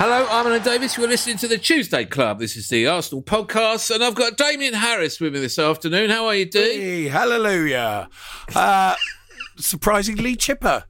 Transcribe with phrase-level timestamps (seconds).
[0.00, 0.96] Hello, I'm Alan Davies.
[0.96, 2.38] You're listening to the Tuesday Club.
[2.38, 6.10] This is the Arsenal podcast, and I've got Damian Harris with me this afternoon.
[6.10, 6.60] How are you, D?
[6.60, 8.08] Hey, hallelujah.
[8.54, 8.94] Uh,
[9.56, 10.84] surprisingly chipper.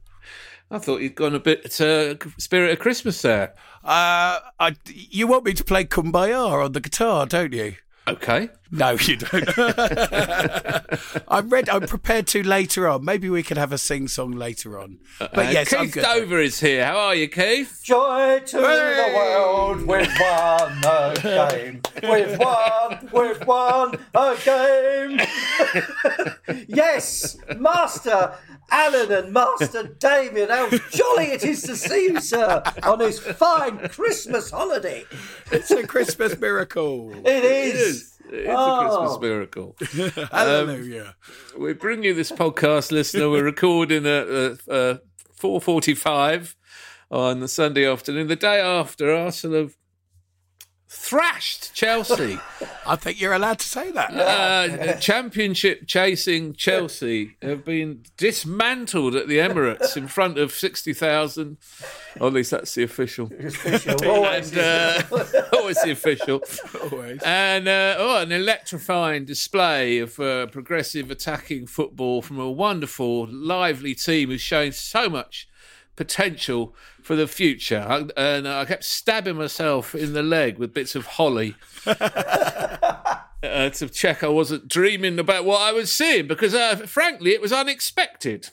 [0.69, 3.55] I thought you'd gone a bit uh, spirit of Christmas there.
[3.83, 7.77] Uh, I, you want me to play Kumbaya on the guitar, don't you?
[8.09, 8.49] Okay.
[8.71, 9.49] No, you don't.
[11.27, 11.69] I'm read.
[11.69, 13.03] I'm prepared to later on.
[13.03, 14.99] Maybe we can have a sing song later on.
[15.19, 16.03] But Uh, yes, I'm Keith good.
[16.03, 16.85] Dover is here.
[16.85, 17.81] How are you, Keith?
[17.83, 19.09] Joy to Hey!
[19.11, 21.81] the world, we've won a game.
[22.03, 25.19] We've won, we've won a game.
[26.67, 28.33] yes, Master
[28.71, 33.77] Alan and Master Damian, how jolly it is to see you, sir, on this fine
[33.89, 35.05] Christmas holiday.
[35.51, 37.11] It's a Christmas miracle.
[37.25, 38.15] It is.
[38.31, 38.79] It's a Oh.
[39.09, 39.75] Christmas miracle.
[40.31, 41.15] Hallelujah.
[41.57, 43.29] we bring you this podcast, listener.
[43.29, 44.97] We're recording at uh, uh,
[45.39, 46.55] 4.45
[47.11, 49.75] on the Sunday afternoon, the day after Arsenal have
[50.89, 52.39] thrashed Chelsea.
[52.87, 54.11] I think you're allowed to say that.
[54.11, 61.57] uh, championship chasing Chelsea have been dismantled at the Emirates in front of 60,000.
[62.19, 63.27] Or at least that's the official.
[64.05, 65.03] Always And, uh,
[65.53, 66.41] always the official.
[66.91, 67.21] Always.
[67.23, 73.93] And uh, oh, an electrifying display of uh, progressive attacking football from a wonderful, lively
[73.93, 75.48] team who's showing so much
[75.99, 76.73] potential
[77.03, 77.85] for the future.
[77.87, 81.55] I, and I kept stabbing myself in the leg with bits of holly.
[83.41, 87.41] Uh, to check I wasn't dreaming about what I was seeing because, uh, frankly, it
[87.41, 88.49] was unexpected.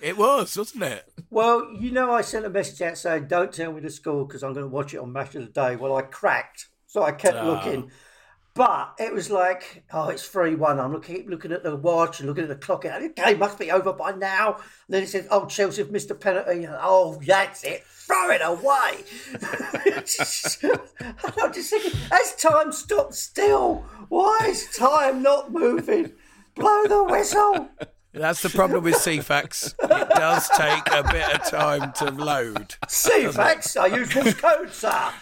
[0.00, 1.12] It was, wasn't it?
[1.30, 4.44] Well, you know, I sent a message out saying, don't tell me the score because
[4.44, 5.74] I'm going to watch it on Match of the Day.
[5.74, 6.68] Well, I cracked.
[6.86, 7.90] So I kept looking.
[8.60, 10.78] But it was like, oh, it's 3 1.
[10.78, 12.82] I'm looking, looking at the watch and looking at the clock.
[12.82, 14.56] The game must be over by now.
[14.56, 16.66] And then it says, oh, Chelsea have missed a penalty.
[16.68, 17.84] Oh, that's it.
[17.84, 19.04] Throw it away.
[21.42, 23.86] I'm just thinking, has time stopped still?
[24.10, 26.12] Why is time not moving?
[26.54, 27.70] Blow the whistle.
[28.12, 29.72] That's the problem with Ceefax.
[29.84, 32.74] It does take a bit of time to load.
[32.88, 35.12] Ceefax, I use Morse code, sir.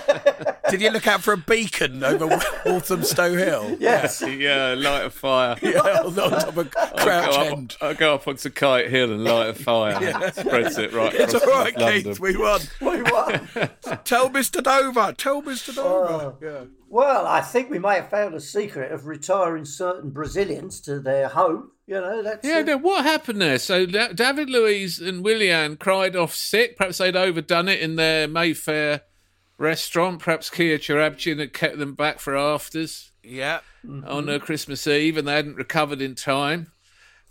[0.70, 2.26] Did you look out for a beacon over
[2.64, 3.76] Walthamstow Hill?
[3.80, 4.22] Yes.
[4.22, 5.56] Yeah, light a fire.
[5.62, 7.72] Yeah, on top of I'll Crouch go, End.
[7.80, 10.32] up, I'll go up onto Kite Hill and light a fire.
[10.32, 12.02] Spreads it right It's across all right, London.
[12.04, 12.20] Keith.
[12.20, 12.60] We won.
[12.80, 13.48] We won.
[14.04, 14.62] Tell Mr.
[14.62, 15.12] Dover.
[15.12, 15.74] Tell Mr.
[15.74, 16.34] Dover.
[16.42, 16.64] yeah.
[16.88, 21.28] Well, I think we may have found a secret of retiring certain Brazilians to their
[21.28, 21.70] home.
[21.86, 23.58] You know, that's Yeah, uh, no, what happened there?
[23.58, 26.76] So David Luiz and Willian cried off sick.
[26.76, 29.02] Perhaps they'd overdone it in their Mayfair
[29.58, 30.20] restaurant.
[30.20, 33.60] Perhaps Kia Joorabchian had kept them back for afters Yeah.
[33.88, 36.72] on uh, Christmas Eve and they hadn't recovered in time.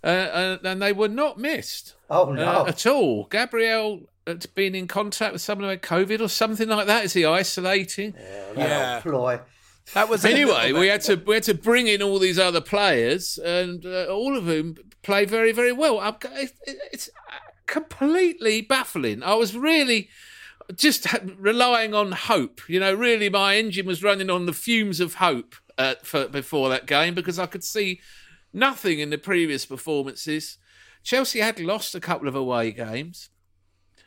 [0.04, 2.44] Uh, uh, and they were not missed Oh, no.
[2.44, 3.26] uh, at all.
[3.26, 7.06] Gabriel had been in contact with someone who had COVID or something like that.
[7.06, 8.16] Is he isolating?
[8.58, 9.00] Yeah.
[9.02, 9.40] ploy.
[9.94, 13.38] That was Anyway, we had to we had to bring in all these other players,
[13.40, 16.00] and uh, all of whom play very very well.
[16.00, 16.54] I'm- it-
[16.94, 17.10] It's
[17.66, 19.24] completely baffling.
[19.24, 20.10] I was really
[20.76, 21.08] just
[21.38, 22.62] relying on hope.
[22.70, 26.70] You know, really, my engine was running on the fumes of hope uh, for, before
[26.70, 28.02] that game because I could see
[28.54, 30.58] nothing in the previous performances.
[31.04, 33.30] Chelsea had lost a couple of away games.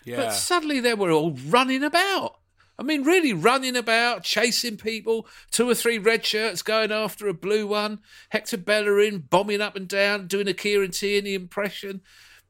[0.05, 0.17] Yeah.
[0.17, 2.37] But suddenly they were all running about.
[2.79, 7.35] I mean, really running about, chasing people, two or three red shirts going after a
[7.35, 8.01] blue one,
[8.31, 12.01] Hector Bellerin bombing up and down, doing a Kieran Tierney impression.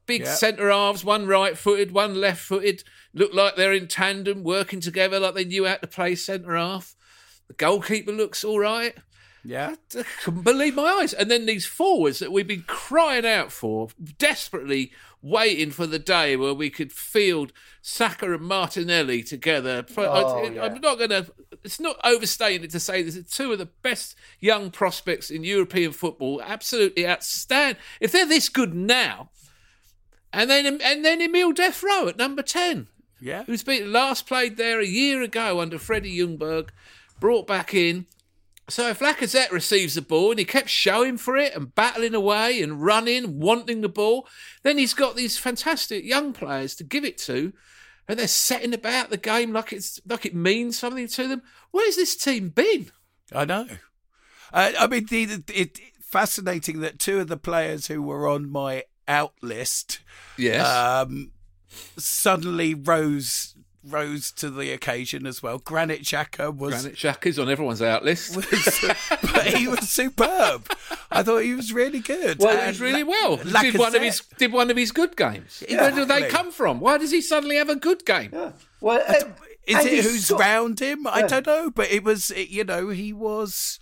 [0.05, 0.35] Big Yeah.
[0.35, 5.19] centre halves, one right footed, one left footed, look like they're in tandem, working together
[5.19, 6.95] like they knew how to play centre half.
[7.47, 8.95] The goalkeeper looks all right.
[9.43, 9.75] Yeah.
[9.95, 11.13] I couldn't believe my eyes.
[11.13, 14.91] And then these forwards that we've been crying out for, desperately
[15.21, 19.85] waiting for the day where we could field Saka and Martinelli together.
[19.95, 20.63] Oh, I, yeah.
[20.63, 21.27] I'm not going to.
[21.63, 25.43] It's not overstating it to say this is two of the best young prospects in
[25.43, 26.41] European football.
[26.43, 27.79] Absolutely outstanding.
[27.99, 29.29] If they're this good now,
[30.35, 32.87] and then and then Emile Smith Rowe at number ten
[33.19, 33.43] Yeah.
[33.45, 36.69] who's been last played there a year ago under Freddie Ljungberg,
[37.19, 38.05] brought back in.
[38.67, 42.61] So if Lacazette receives the ball and he kept showing for it and battling away
[42.63, 44.27] and running, wanting the ball,
[44.63, 47.53] then he's got these fantastic young players to give it to,
[48.07, 51.43] and they're setting about the game like it's like it means something to them.
[51.71, 52.91] Where's this team been?
[53.31, 53.67] I know.
[54.51, 58.49] Uh, I mean, the, the, it fascinating that two of the players who were on
[58.49, 59.99] my out list
[60.37, 60.65] Yes.
[60.67, 61.31] um,
[61.97, 63.55] suddenly rose
[63.87, 65.59] rose to the occasion as well.
[65.59, 68.33] Granit Xhaka was, Granit Xhaka's on everyone's out list.
[69.21, 70.67] but he was superb.
[71.11, 72.39] I thought he was really good.
[72.39, 73.37] Well, Did And really La- well.
[73.37, 75.63] Did one of his did one of his good games.
[75.69, 76.29] Where do they Exactly.
[76.29, 76.79] come from?
[76.79, 78.31] Why does he suddenly have a good game?
[78.81, 79.13] Well, uh,
[79.67, 81.05] Is it who's sort- round him?
[81.05, 83.79] I don't know, but it was, it, you know, he was.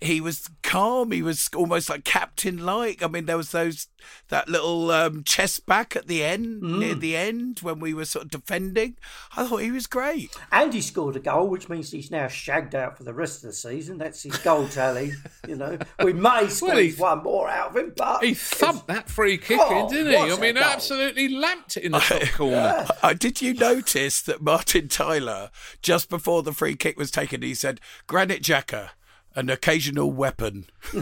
[0.00, 1.12] He was calm.
[1.12, 3.02] He was almost like captain-like.
[3.02, 3.88] I mean, there was those
[4.28, 7.00] that little um, chest back at the end, near Mm.
[7.00, 8.96] the end when we were sort of defending.
[9.36, 10.30] I thought he was great.
[10.52, 13.50] And he scored a goal, which means he's now shagged out for the rest of
[13.50, 13.98] the season.
[13.98, 15.12] That's his goal tally.
[15.46, 19.08] You know, we may squeeze he- one more out of him, but He thumped that
[19.10, 20.32] free kick Oh, in, didn't he?
[20.32, 22.86] I mean, absolutely lamped it in the top corner.
[23.02, 25.50] Uh, did you notice that Martin Tyler,
[25.82, 28.90] just before the free kick was taken, he said, "Granit Xhaka,
[29.38, 30.66] an occasional weapon."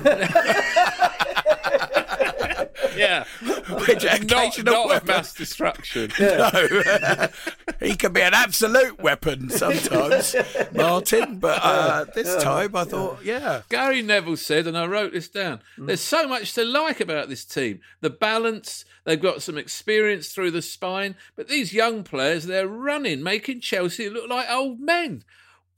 [2.97, 3.25] Yeah,
[3.87, 5.07] Which not, occasional not of weapon.
[5.09, 6.11] mass destruction.
[6.19, 6.51] No,
[7.81, 10.35] he can be an absolute weapon sometimes,
[10.73, 11.39] Martin.
[11.39, 15.61] But uh, this time, I thought, yeah, Gary Neville said, and I wrote this down.
[15.77, 17.81] There's so much to like about this team.
[18.01, 23.23] The balance, they've got some experience through the spine, but these young players, they're running,
[23.23, 25.23] making Chelsea look like old men.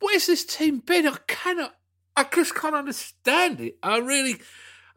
[0.01, 1.07] Where's this team been?
[1.07, 1.75] I cannot,
[2.19, 3.79] I just can't understand it.
[3.81, 4.37] I really,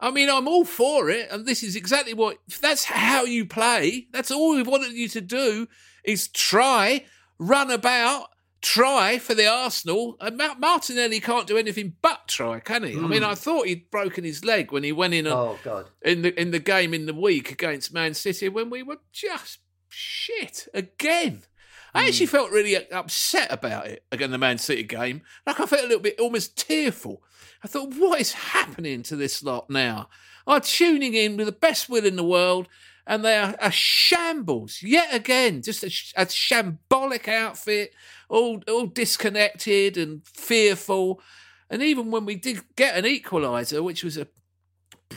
[0.00, 4.08] I mean, I'm all for it, and this is exactly what that's how you play,
[4.12, 5.68] that's all we wanted you to do
[6.02, 7.04] is try,
[7.38, 8.30] run about,
[8.60, 10.16] try for the Arsenal.
[10.20, 12.96] And Ma- Martinelli can't do anything but try, can he?
[12.96, 13.28] I mean, hmm.
[13.28, 16.50] I thought he'd broken his leg when he went in oh god, in the in
[16.50, 21.42] the game in the week against Man City when we were just shit again.
[21.94, 22.08] I hmm.
[22.08, 25.22] actually felt really upset about it again the Man City game.
[25.46, 27.22] Like I felt a little bit almost tearful.
[27.64, 30.08] I thought, what is happening to this lot now?
[30.46, 32.68] I'm tuning in with the best will in the world,
[33.06, 35.62] and they are a shambles yet again.
[35.62, 37.94] Just a, sh- a shambolic outfit,
[38.28, 41.20] all all disconnected and fearful.
[41.70, 44.28] And even when we did get an equaliser, which was a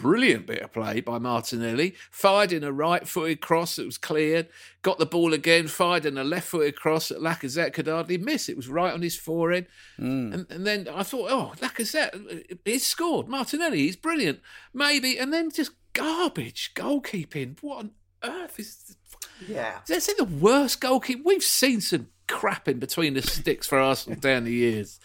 [0.01, 1.95] brilliant bit of play by Martinelli.
[2.11, 4.47] Fired in a right footed cross that was cleared,
[4.81, 8.49] got the ball again, fired in a left footed cross that Lacazette could hardly miss.
[8.49, 9.67] It was right on his forehead.
[9.99, 10.33] Mm.
[10.33, 13.27] And, and then I thought, oh, Lacazette, uh, he's scored.
[13.27, 14.39] Martinelli, he's brilliant.
[14.73, 15.17] Maybe.
[15.17, 17.57] And then just garbage goalkeeping.
[17.61, 17.91] What on
[18.23, 18.97] earth is.
[19.47, 19.79] yeah.
[19.89, 21.23] Is it the worst goalkeeping?
[21.25, 24.99] We've seen some crap in between the sticks for Arsenal down the years.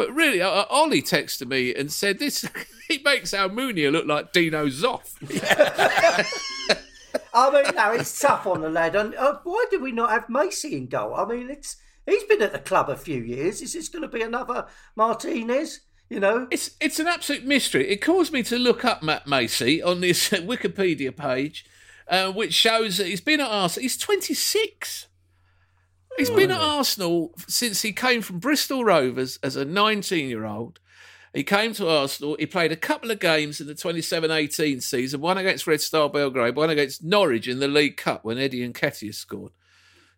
[0.00, 2.48] But really, uh, Ollie texted me and said this.
[2.88, 5.14] He makes Almunia look like Dino Zoff.
[7.32, 8.96] I mean, no, it's tough on the lad.
[8.96, 11.14] And uh, why do we not have Macey in goal?
[11.14, 13.62] I mean, it's he's been at the club a few years.
[13.62, 14.66] Is this going to be another
[14.96, 15.82] Martinez?
[16.08, 17.88] You know, It's it's an absolute mystery.
[17.88, 21.64] It caused me to look up Matt Macey on this Wikipedia page,
[22.08, 23.82] uh, which shows that he's been at Arsenal.
[23.82, 25.06] He's 26.
[26.16, 30.80] He's been at Arsenal since he came from Bristol Rovers as a 19 year old.
[31.32, 32.36] He came to Arsenal.
[32.38, 36.10] He played a couple of games in the 27 18 season, one against Red Star
[36.10, 39.52] Belgrade, one against Norwich in the League Cup when Eddie and Nketiah scored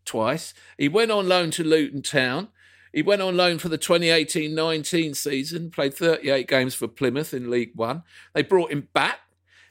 [0.04, 0.54] twice.
[0.78, 2.48] He went on loan to Luton Town.
[2.92, 7.50] He went on loan for the 2018 19 season, played 38 games for Plymouth in
[7.50, 8.02] League One.
[8.34, 9.18] They brought him back.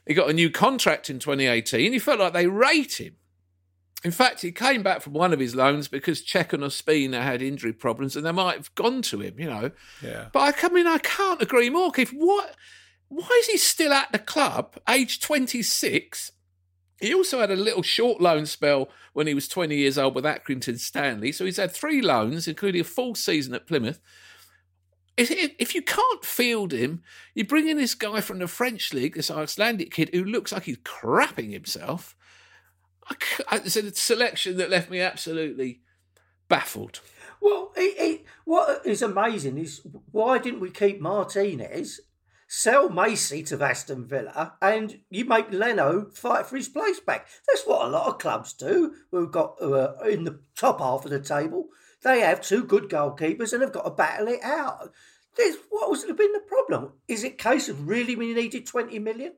[0.06, 1.92] He got a new contract in 2018.
[1.92, 3.16] He felt like they rate him.
[4.04, 7.40] In fact, he came back from one of his loans because Cech and Ospina had
[7.40, 9.70] injury problems and they might have gone to him, you know.
[10.02, 10.28] yeah.
[10.32, 12.10] But I, I mean, I can't agree more, Keith.
[12.10, 12.56] What?
[13.08, 16.32] Why is he still at the club, age 26?
[17.02, 20.24] He also had a little short loan spell when he was 20 years old with
[20.24, 21.32] Accrington Stanley.
[21.32, 24.00] So he's had three loans, including a full season at Plymouth.
[25.18, 27.02] If, you can't field him,
[27.34, 30.64] you bring in this guy from the French league, this Icelandic kid who looks like
[30.64, 32.16] he's crapping himself.
[33.52, 35.80] It's a selection that left me absolutely
[36.48, 37.00] baffled.
[37.40, 39.80] Well, it, it, what is amazing is
[40.10, 42.00] why didn't we keep Martinez,
[42.46, 47.26] sell Macey to Aston Villa, and you make Leno fight for his place back?
[47.48, 48.94] That's what a lot of clubs do.
[49.10, 51.68] Who've got uh, in the top half of the table,
[52.02, 54.92] they have two good goalkeepers and have got to battle it out.
[55.36, 56.92] There's, what was been the problem?
[57.08, 59.32] Is it case of really we needed twenty million?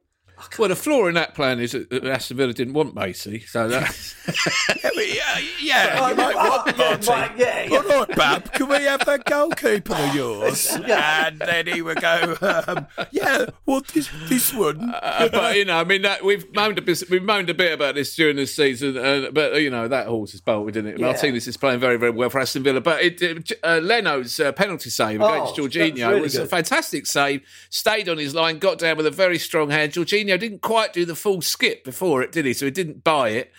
[0.59, 4.15] Well, the flaw in that plan is that Aston Villa didn't want Macey, so that.
[4.27, 7.09] yeah, but yeah, yeah, you might want Marty.
[7.09, 7.77] Right, yeah, yeah.
[7.79, 10.77] All right, Bab, can we have that goalkeeper of yours?
[10.87, 11.29] Yeah.
[11.29, 14.91] And then he would go, um, yeah, well, this this one.
[14.95, 17.03] Uh, but you know, I mean, that, we've moaned a bit.
[17.09, 20.35] We've moaned a bit about this during the season, uh, but you know that horse
[20.35, 20.99] is bolted, isn't it?
[20.99, 21.07] Yeah.
[21.07, 22.81] Martinez is playing very, very well for Aston Villa.
[22.81, 26.37] But it, it, uh, Leno's uh, penalty save Oh, against that was Jorginho really was
[26.37, 27.43] a fantastic save.
[27.71, 29.93] Stayed on his line, got down with a very strong hand.
[29.93, 32.53] Jorginho didn't quite do the full skip before it, did he?
[32.53, 33.53] So he didn't buy it.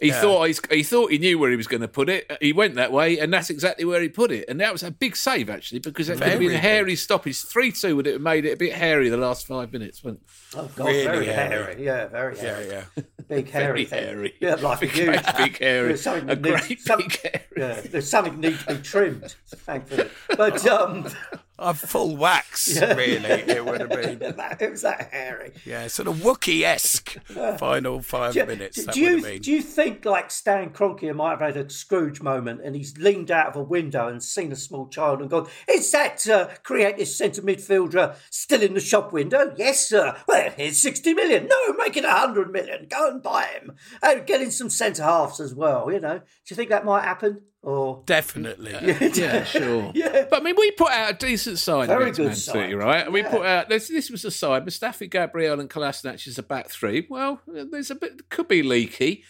[0.00, 2.28] He thought he's, he thought he knew where he was going to put it.
[2.40, 4.46] He went that way, and that's exactly where he put it.
[4.48, 7.40] And that was a big save actually, because it could have been a hairy stoppage.
[7.40, 10.02] Three two would have made it a bit hairy the last five minutes.
[10.02, 10.28] Wasn't it?
[10.56, 11.64] Oh God, Really very hairy.
[11.74, 11.84] hairy.
[11.84, 12.66] Yeah, very hairy.
[12.68, 12.84] yeah.
[13.28, 13.84] Big hairy.
[13.84, 14.34] Very hairy.
[14.40, 15.06] Yeah, like Big, you.
[15.38, 15.88] big hairy.
[15.88, 17.44] There's something A needs- great some- big hairy.
[17.56, 20.08] Yeah, there's something needs to be trimmed, thankfully.
[20.36, 21.06] But um,
[21.58, 24.18] A full wax, really, it would have been.
[24.36, 25.52] that, it was that hairy.
[25.64, 27.18] Yeah, sort of Wookiee esque
[27.58, 28.84] final five Do, minutes.
[28.86, 29.42] do you would have been.
[29.42, 33.30] do you think like Stan Kroenke might have had a Scrooge moment and he's leaned
[33.30, 37.06] out of a window and seen a small child and gone, "Is that uh, creative
[37.06, 40.16] centre midfielder still in the shop window?" Yes, sir.
[40.26, 41.46] Well, here's sixty million.
[41.48, 42.86] No, make it a hundred million.
[42.88, 45.92] Go and buy him and get in some centre halves as well.
[45.92, 47.42] You know, do you think that might happen?
[47.62, 48.72] Or Definitely.
[49.14, 49.92] Yeah, sure.
[49.94, 50.26] Yeah.
[50.28, 52.74] But I mean, we put out a decent side Very against good Man City, side.
[52.74, 53.12] right?
[53.12, 53.88] We put out this.
[53.88, 54.66] This was a side.
[54.66, 57.06] Mustafi, Gabriel, and Kolasinac is a back three.
[57.08, 59.22] Well, there's a bit could be leaky,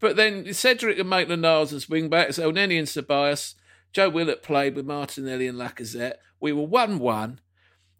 [0.00, 3.54] but then Cedric and Maitland Niles as wing backs, Oneni and Ceballos,
[3.92, 6.16] Joe Willock played with Martinelli and Lacazette.
[6.40, 7.40] We were one-one.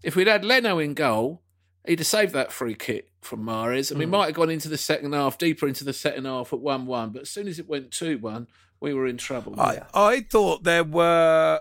[0.03, 1.43] If we'd had Leno in goal,
[1.87, 4.13] he'd have saved that free kick from Mahrez, and we hmm.
[4.13, 7.11] might have gone into the second half, deeper into the second half at one-one.
[7.11, 8.47] But as soon as it went two-one,
[8.81, 9.59] we were in trouble.
[9.61, 11.61] I, I thought there were.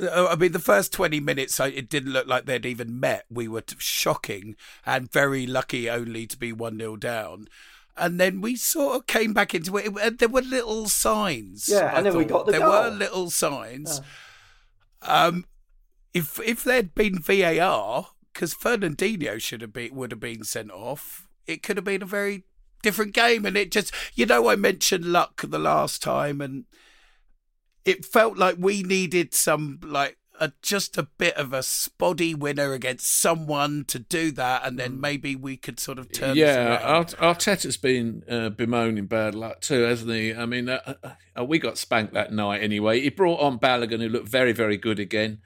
[0.00, 3.24] uh, I mean, the first 20 minutes, it didn't look like they'd even met.
[3.30, 7.46] We were shocking and very lucky only to be 1 0 down.
[7.96, 9.86] And then we sort of came back into it.
[10.02, 11.68] and There were little signs.
[11.68, 12.70] Yeah, I and then we got the There goal.
[12.70, 14.00] were little signs.
[15.02, 15.44] Um,
[16.12, 21.28] if if there'd been VAR, because Fernandinho should have been would have been sent off,
[21.46, 22.42] it could have been a very
[22.84, 23.44] different game.
[23.44, 26.64] And it just, you know, I mentioned luck the last time, and
[27.84, 32.72] it felt like we needed some like a, just a bit of a spotty winner
[32.72, 36.36] against someone to do that, and then maybe we could sort of turn.
[36.36, 36.80] Yeah.
[36.82, 40.34] Art- Arteta's been uh, bemoaning bad luck too, hasn't he?
[40.34, 40.94] I mean, uh,
[41.38, 43.00] uh, we got spanked that night anyway.
[43.00, 45.38] He brought on Balogun, who looked very, very good again.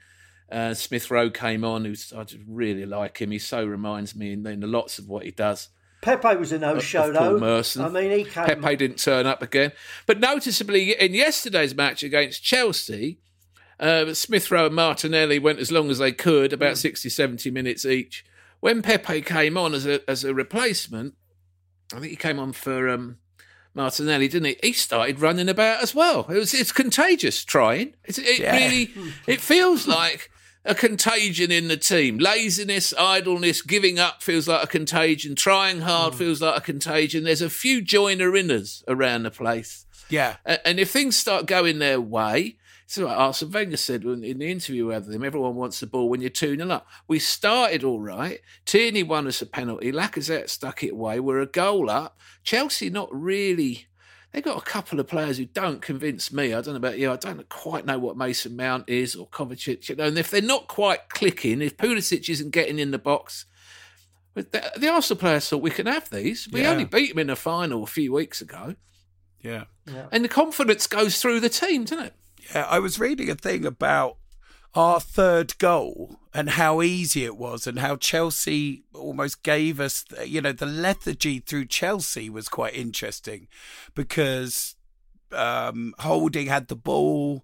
[0.51, 3.31] Uh, Smith Rowe came on, who's I just really like him.
[3.31, 5.69] He so reminds me in, in lots of what he does.
[6.01, 7.37] Pepe was a no-show though.
[7.37, 7.83] Merson.
[7.83, 8.45] I mean, he came.
[8.45, 9.71] Pepe didn't turn up again.
[10.05, 13.19] But noticeably, in yesterday's match against Chelsea,
[13.79, 17.85] uh, Smith Rowe and Martinelli went as long as they could, about 60, 70 minutes
[17.85, 18.25] each.
[18.61, 21.15] When Pepe came on as a, as a replacement,
[21.93, 23.17] I think he came on for um,
[23.73, 24.57] Martinelli, didn't he?
[24.61, 26.21] He started running about as well.
[26.29, 27.93] It was it's contagious trying.
[28.05, 28.55] It's, it Yeah.
[28.57, 28.91] really
[29.27, 30.29] it feels like
[30.65, 32.17] a contagion in the team.
[32.17, 35.35] Laziness, idleness, giving up feels like a contagion.
[35.35, 36.19] Trying hard hmm.
[36.19, 37.23] feels like a contagion.
[37.23, 39.85] There's a few joiner inners around the place.
[40.09, 40.37] yeah.
[40.45, 42.57] And if things start going their way,
[42.89, 46.09] so what Arsene Wenger said in in the interview with them, everyone wants the ball
[46.09, 46.87] when you're 2 0 up.
[47.07, 48.39] We started all right.
[48.65, 49.91] Tierney won us a penalty.
[49.91, 51.19] Lacazette stuck it away.
[51.19, 52.17] We're a goal up.
[52.43, 53.88] Chelsea not really.
[54.31, 56.53] They got a couple of players who don't convince me.
[56.53, 57.11] I don't know about you.
[57.11, 59.89] I don't quite know what Mason Mount is or Kovacic.
[59.89, 63.45] You know, and if they're not quite clicking, if Pulisic isn't getting in the box,
[64.35, 66.47] but the, the Arsenal players thought we can have these.
[66.51, 66.69] We Yeah.
[66.71, 68.75] only beat them in a final a few weeks ago.
[69.41, 69.63] Yeah.
[70.11, 72.13] And the confidence goes through the team, doesn't it?
[72.53, 74.17] Yeah, I was reading a thing about
[74.75, 80.41] our third goal and how easy it was, and how Chelsea almost gave us, you
[80.41, 83.47] know, the lethargy through Chelsea was quite interesting
[83.95, 84.75] because
[85.31, 87.43] um, Holding had the ball.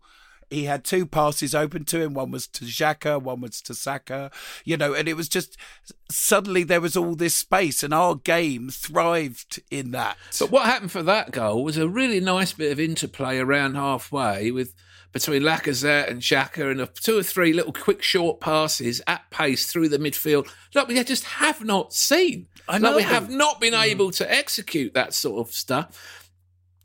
[0.49, 2.13] he had two passes open to him.
[2.13, 4.31] One was to Xhaka, one was to Saka.
[4.63, 5.57] You know, and it was just
[6.09, 10.17] suddenly there was all this space, and our game thrived in that.
[10.39, 14.51] But what happened for that goal was a really nice bit of interplay around halfway
[14.51, 14.73] with
[15.15, 19.71] between Lacazette and Xhaka and a, two or three little quick short passes at pace
[19.71, 20.51] through the midfield.
[20.73, 22.47] Like we just have not seen.
[22.67, 22.89] I know.
[22.89, 26.29] Like we have not been able to execute that sort of stuff.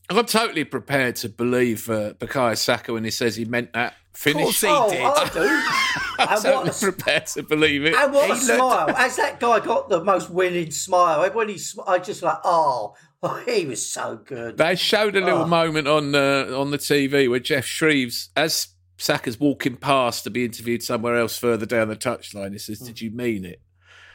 [0.09, 4.61] I'm totally prepared to believe uh, Bukayo Saka when he says he meant that finish.
[4.61, 5.01] He oh, did.
[5.03, 5.41] I do.
[6.21, 7.97] I'm and totally a, prepared to believe it.
[7.97, 8.95] and what a He looked- smile!
[8.97, 12.95] As that guy got the most winning smile, when he, sm- I just like, oh,
[13.23, 14.57] Oh, he was so good.
[14.57, 15.47] They showed a little Oh.
[15.47, 20.45] moment on uh, on the TV where Geoff Shreeves, as Saka's walking past to be
[20.45, 22.87] interviewed somewhere else further down the touchline, he says, hmm.
[22.87, 23.61] "Did you mean it?"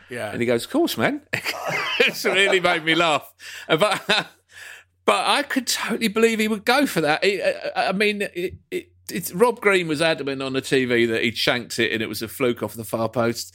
[0.10, 0.32] Yeah.
[0.32, 1.22] And he goes, "Of course, man."
[2.00, 3.32] it's really made me laugh.
[3.70, 4.02] Uh, but
[5.06, 7.24] but I could totally believe he would go for that.
[7.24, 10.64] It- I uh, uh, I mean, it, it, it's Rob Green was adamant on the
[10.64, 13.54] TV that he'd shanked it and it was a fluke off the far post.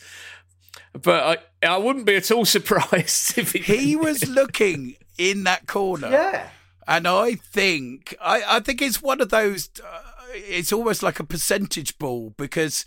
[0.92, 5.66] But I, I wouldn't be at all surprised if he, he was looking in that
[5.66, 6.10] corner.
[6.10, 6.48] yeah.
[6.88, 9.68] And I think I, I think it's one of those.
[9.78, 10.00] Uh,
[10.32, 12.84] it's almost like a percentage ball because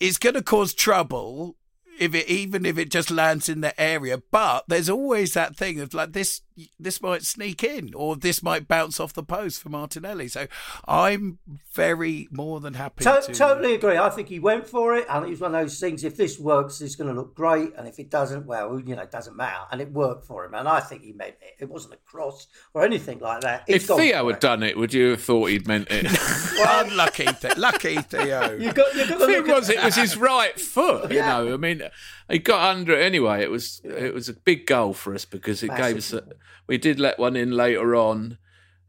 [0.00, 1.56] it's going to cause trouble
[1.98, 4.22] if it even if it just lands in the area.
[4.30, 6.40] But there's always that thing of like this
[6.78, 10.28] this might sneak in or this might bounce off the post for Martinelli.
[10.28, 10.46] So
[10.86, 11.38] I'm
[11.72, 13.96] very more than happy To- to totally agree.
[13.96, 16.04] I think he went for it, and it was one of those things.
[16.04, 19.02] If this works, it's going to look great, and if it doesn't, well, you know,
[19.02, 19.64] it doesn't matter.
[19.70, 21.56] And it worked for him, and I think he meant it.
[21.64, 23.64] It wasn't a cross or anything like that.
[23.66, 24.40] He's if Theo had it.
[24.40, 26.06] done it, would you have thought he'd meant it?
[26.68, 28.52] Unlucky, Th- lucky Theo.
[28.58, 31.10] you got, you got the to thing look was, at, it was his right foot.
[31.12, 31.82] You know, I mean,
[32.28, 33.42] he got under it anyway.
[33.42, 36.12] It was it was a big goal for us because it gave us.
[36.12, 36.24] A,
[36.66, 38.38] we did let one in later on.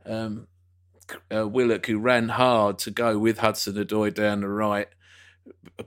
[0.06, 0.48] Um,
[1.34, 4.88] uh, Willock, who ran hard to go with Hudson-Odoi down the right,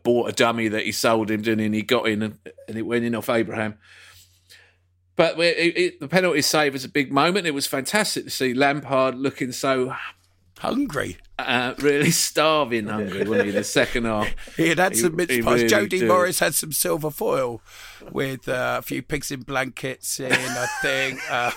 [0.02, 1.66] bought a dummy that he sold him, didn't he?
[1.66, 3.78] And he got in and, and it went in off Abraham.
[5.14, 7.46] But it, it, the penalty save was a big moment.
[7.46, 9.94] It was fantastic to see Lampard looking so
[10.62, 11.16] Hungry.
[11.40, 13.50] uh, really starving hungry, wasn't he?
[13.50, 14.28] The second half.
[14.56, 15.54] He had had some mince he pies.
[15.56, 16.08] really Jody did.
[16.08, 17.60] Morris had some silver foil
[18.12, 21.20] with uh, a few pigs in blankets in, I think.
[21.30, 21.50] Uh,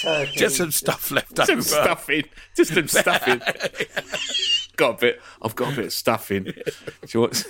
[0.00, 0.32] turkey.
[0.36, 1.62] just some stuff left Some over.
[1.62, 2.24] stuffing.
[2.56, 3.40] Just some stuffing.
[4.76, 5.22] got a bit.
[5.42, 6.52] I've got a bit of stuffing.
[7.06, 7.42] She wants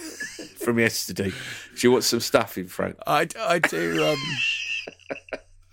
[0.63, 1.33] from yesterday.
[1.77, 2.97] She wants some stuffing, Frank.
[3.07, 4.07] I, I do.
[4.07, 4.19] Um,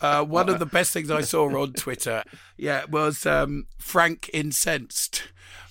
[0.01, 2.23] uh, one of the best things I saw on Twitter,
[2.57, 5.23] yeah, was um, Frank incensed.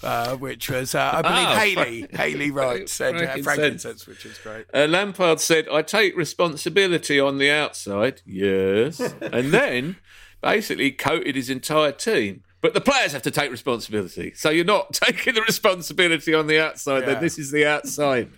[0.03, 2.07] Uh, which was, uh, I believe, Ah, Haley.
[2.13, 3.87] Haley Wright said Frank uh, Frank incensed.
[3.87, 4.67] incensed, which is great.
[4.73, 9.97] Uh, Lampard said, "I take responsibility on the outside." Yes, and then
[10.43, 12.43] basically coated his entire team.
[12.67, 14.33] But the players have to take responsibility.
[14.35, 17.05] So you're not taking the responsibility on the outside.
[17.05, 17.13] Yeah.
[17.15, 18.29] Then this is the outside,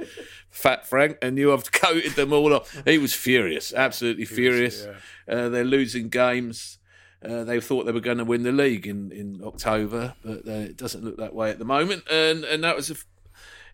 [0.50, 2.82] Fat Frank, and you have coated them all off.
[2.84, 4.86] He was furious, absolutely furious.
[5.26, 6.76] Uh, they're losing games.
[7.24, 10.50] Uh, they thought they were going to win the league in, in October, but uh,
[10.50, 12.04] it doesn't look that way at the moment.
[12.10, 12.96] And and that was a.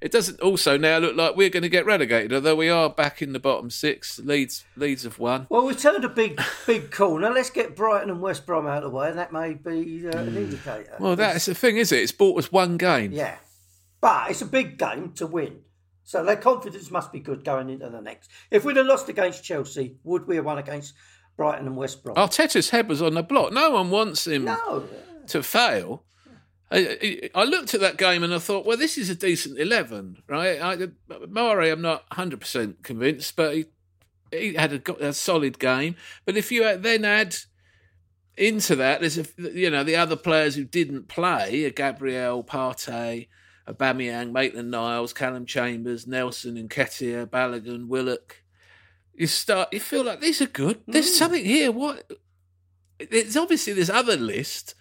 [0.05, 3.23] It doesn't also now look like we're going to get relegated, although we are back
[3.23, 4.19] in the bottom six.
[4.19, 5.47] Leeds Leeds have won.
[5.49, 7.31] Well, we turned a big, big corner.
[7.31, 10.19] Let's get Brighton and West Brom out of the way, and that may be uh,
[10.19, 10.97] an indicator.
[11.01, 12.03] Well, that's the thing, is it?
[12.03, 13.13] It's bought us one game.
[13.13, 13.37] Yeah,
[14.03, 15.61] but it's a big game to win,
[16.03, 18.31] so their confidence must be good going into the next.
[18.51, 20.93] If we'd have lost against Chelsea, would we have won against
[21.39, 22.17] Brighton and West Brom?
[22.17, 23.55] Arteta's head was on the block.
[23.55, 24.87] No one wants him no,
[25.29, 26.05] to fail.
[26.71, 30.23] I, I looked at that game and I thought, well, this is a decent eleven,
[30.29, 30.61] right?
[30.61, 30.89] I,
[31.29, 33.67] Mari, I'm not 100 percent convinced, but he,
[34.31, 35.97] he had a, a solid game.
[36.25, 37.37] But if you then add
[38.37, 43.29] into that, there's a, you know the other players who didn't play: a Gabriel, Partey,
[43.69, 48.43] Aubameyang, Maitland-Niles, Callum Chambers, Nelson, and Ketia, Balogun, Willock.
[49.15, 50.81] You start, you feel like these are good.
[50.89, 51.19] There's mm.
[51.19, 51.71] something here.
[51.71, 52.11] What?
[52.99, 54.75] It's obviously this other list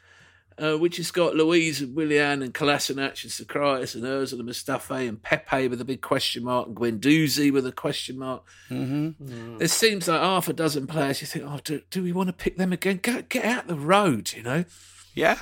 [0.58, 5.08] uh, which has got Luiz and Willian and Kolasinac and Sokratis and Ozil and Mustafi
[5.08, 8.44] and Pepe with a big question mark and Guendouzi with a question mark.
[8.70, 9.58] Mm-hmm.
[9.58, 11.22] There seems like half a dozen players.
[11.22, 13.00] You think, oh, do, do we want to pick them again?
[13.02, 14.66] Go, get out the road, you know.
[15.14, 15.40] Yeah.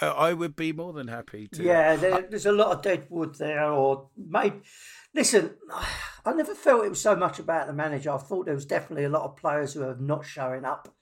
[0.00, 1.62] I, I would be more than happy to.
[1.62, 3.64] yeah, there, there's a lot of dead wood there.
[3.64, 4.60] Or maybe,
[5.14, 5.54] listen,
[6.24, 8.12] I never felt it was so much about the manager.
[8.12, 10.94] I thought there was definitely a lot of players who are not showing up,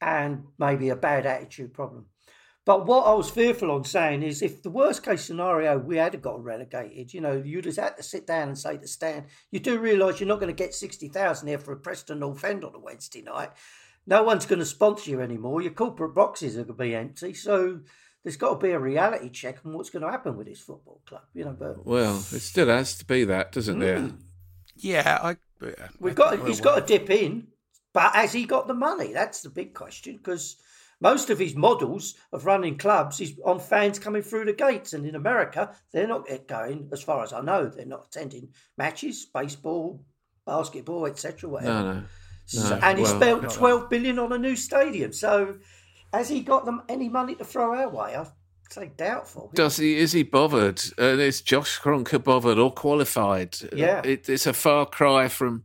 [0.00, 2.06] and maybe a bad attitude problem.
[2.68, 6.20] But what I was fearful on saying is, if the worst case scenario we had
[6.20, 9.58] got relegated, you know, you'd have had to sit down and say to Stan, you
[9.58, 12.64] do realise you're not going to get sixty thousand here for a Preston North End
[12.64, 13.52] on a Wednesday night.
[14.06, 15.62] No one's going to sponsor you anymore.
[15.62, 17.32] Your corporate boxes are going to be empty.
[17.32, 17.80] So
[18.22, 21.00] there's got to be a reality check on what's going to happen with this football
[21.06, 21.22] club.
[21.32, 23.98] You know, but Well, it still has to be that, doesn't it?
[23.98, 24.18] Mm.
[24.76, 25.36] Yeah, I.
[25.62, 27.46] yeah, we've I got don't he's know got to dip in.
[27.94, 29.14] But has he got the money?
[29.14, 30.58] That's the big question because
[31.00, 35.06] most of his models of running clubs is on fans coming through the gates, and
[35.06, 36.88] in America they're not going.
[36.92, 40.04] As far as I know, they're not attending matches, baseball,
[40.46, 41.48] basketball, etc.
[41.48, 41.70] Whatever.
[41.82, 42.02] No, no.
[42.46, 45.12] So- No, and he spent 12 billion on a new stadium.
[45.12, 45.56] So
[46.12, 48.16] has he got them any money to throw our way?
[48.16, 48.26] I'd
[48.70, 49.50] say doubtful.
[49.54, 49.96] Does he?
[49.98, 50.80] Is he bothered?
[50.96, 53.56] And is Josh Kroenke bothered or qualified?
[53.74, 54.00] Yeah.
[54.04, 55.64] It, it's a far cry from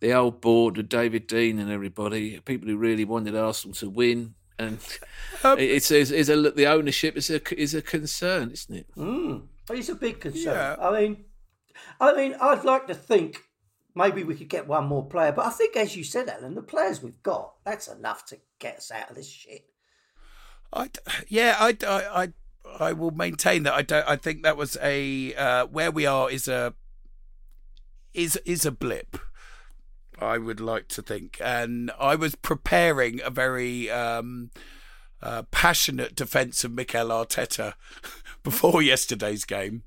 [0.00, 2.40] the old board with David Dein and everybody.
[2.40, 4.78] People who really wanted Arsenal to win, and
[5.44, 8.86] Um, it's, it's, it's a the ownership is a is a concern, isn't it?
[8.96, 10.54] Mm, it's a big concern.
[10.54, 10.76] Yeah.
[10.80, 11.24] I mean,
[12.00, 13.42] I mean, I'd like to think
[13.94, 16.62] maybe we could get one more player, but I think, as you said, Alan, the
[16.62, 19.66] players we've got, that's enough to get us out of this shit.
[20.72, 20.90] I,
[21.28, 22.32] yeah, I, I, I,
[22.80, 23.74] I will maintain that.
[23.74, 24.08] I don't.
[24.08, 26.74] I think that was a uh, where we are is a
[28.14, 29.18] is is a blip.
[30.18, 34.50] I would like to think, and I was preparing a very um,
[35.22, 37.74] uh, passionate defence of Mikel Arteta
[38.42, 39.82] before yesterday's game,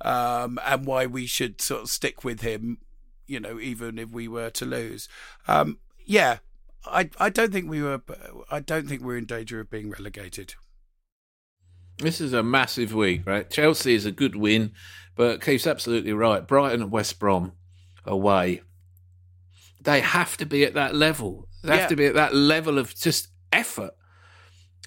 [0.00, 2.78] um, and why we should sort of stick with him,
[3.26, 5.08] you know, even if we were to lose.
[5.48, 6.38] Um, yeah,
[6.86, 8.02] I, I don't think we were.
[8.50, 10.54] I don't think we're in danger of being relegated.
[11.98, 13.48] This is a massive week, right?
[13.48, 14.72] Chelsea is a good win,
[15.14, 16.46] but Keith's absolutely right.
[16.46, 17.52] Brighton and West Brom
[18.04, 18.62] away.
[19.84, 21.48] They have to be at that level.
[21.62, 21.86] They have Yeah.
[21.88, 23.92] to be at that level of just effort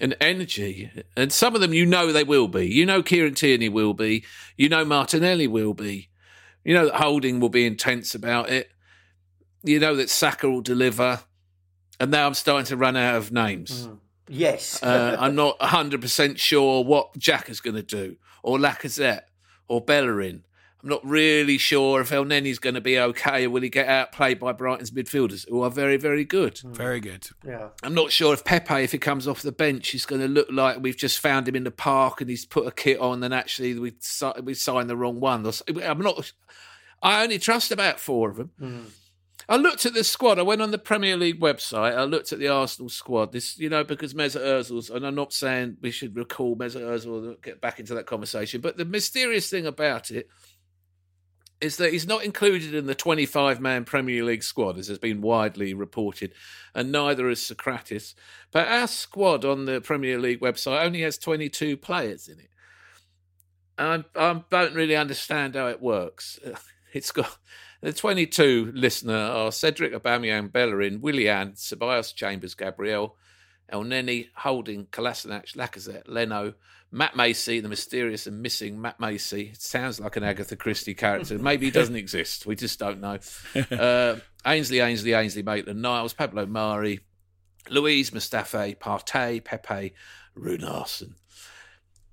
[0.00, 0.90] and energy.
[1.16, 2.66] And some of them you know they will be.
[2.66, 4.24] You know Kieran Tierney will be.
[4.56, 6.08] You know Martinelli will be.
[6.64, 8.70] You know that Holding will be intense about it.
[9.64, 11.20] You know that Saka will deliver.
[12.00, 13.88] And now I'm starting to run out of names.
[14.28, 14.80] Yes.
[14.82, 19.22] Uh, I'm not 100% sure what Jack is going to do, or Lacazette,
[19.68, 20.44] or Bellerin.
[20.82, 24.38] I'm not really sure if Elneny's going to be okay, or will he get outplayed
[24.38, 26.54] by Brighton's midfielders, who are very, very good.
[26.56, 26.76] Mm.
[26.76, 27.26] Very good.
[27.44, 27.70] yeah.
[27.82, 30.46] I'm not sure if Pepe, if he comes off the bench, he's going to look
[30.52, 33.34] like we've just found him in the park and he's put a kit on, and
[33.34, 33.92] actually we
[34.44, 35.44] we signed the wrong one.
[35.44, 36.32] Or s- I'm not.
[37.02, 38.50] I only trust about four of them.
[38.60, 38.84] Mm.
[39.48, 40.38] I looked at the squad.
[40.38, 41.96] I went on the Premier League website.
[41.96, 43.32] I looked at the Arsenal squad.
[43.32, 47.32] This, you know, because Mesut Ozil's, and I'm not saying we should recall Mesut Ozil
[47.32, 50.28] or get back into that conversation, but the mysterious thing about it
[51.60, 55.20] is that he's not included in the 25 man Premier League squad, as has been
[55.20, 56.32] widely reported,
[56.74, 58.14] and neither is Sokratis.
[58.52, 62.50] But our squad on the Premier League website only has 22 players in it.
[63.78, 64.04] I,
[64.50, 66.38] don't really understand how it works.
[66.94, 67.36] It's got
[67.82, 73.14] the 22 listener are Cedric Aubameyang, Bellerin, Willian, Ceballos, Chambers, Gabriel,
[73.70, 76.54] Elneny, Holding, Kolasinac, Lacazette, Leno,
[76.90, 79.50] Matt Macey, the mysterious and missing Matt Macey.
[79.52, 81.38] It sounds like an Agatha Christie character.
[81.38, 82.46] Maybe he doesn't exist.
[82.46, 83.18] We just don't know.
[83.70, 87.00] Uh, Ainsley, Ainsley, Ainsley, Maitland, Niles, Pablo Mari,
[87.68, 89.92] Luiz, Mustafi, Partey, Pepe,
[90.36, 91.14] Runarsson.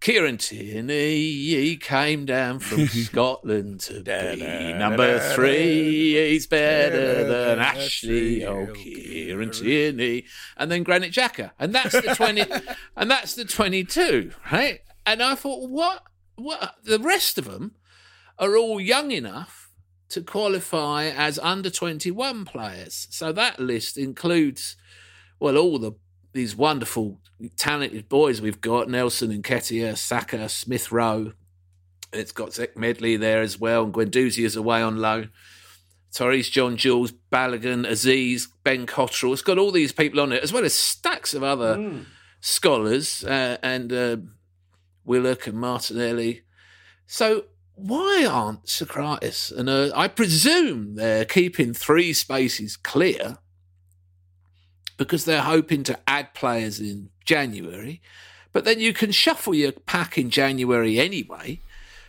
[0.05, 6.13] Kieran Tierney, he came down from Scotland to be number three.
[6.29, 8.45] He's better than Ashley.
[8.45, 10.25] Oh, Kieran Tierney,
[10.57, 12.43] and then Granit Xhaka, and that's the twenty,
[12.95, 14.81] and that's the twenty-two, right?
[15.07, 16.03] And I thought, what,
[16.35, 16.75] what?
[16.83, 17.73] The rest of them
[18.37, 19.71] are all young enough
[20.09, 23.07] to qualify as under twenty-one players.
[23.09, 24.75] So that list includes,
[25.39, 25.93] well, all the
[26.35, 27.17] these wonderful,
[27.55, 31.31] talented boys we've got Nelson and Ketia, Saka, Smith Rowe.
[32.11, 35.31] It's got Zech Medley there as well, and Guendouzi is away on loan.
[36.13, 39.31] Torres, John Jules, Balogun, Aziz, Ben Cottrell.
[39.31, 42.01] It's got all these people on it, as well as stacks of other
[42.41, 44.17] scholars uh, and uh,
[45.05, 46.43] Willock and Martinelli.
[47.07, 47.45] So
[47.75, 53.37] why aren't Sokratis and uh, I presume they're keeping three spaces clear
[54.97, 58.01] because they're hoping to add players in January.
[58.53, 61.61] But then you can shuffle your pack in January anyway.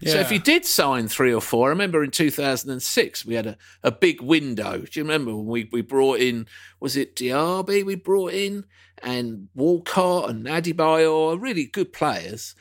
[0.05, 3.57] So if you did sign three or four, I remember in 2006 we had a,
[3.83, 4.79] a big window.
[4.81, 6.47] Do you remember when we, we brought in,
[6.81, 8.67] was it Diaby we brought in
[9.03, 12.55] and Walcott and Adebayor, really good players.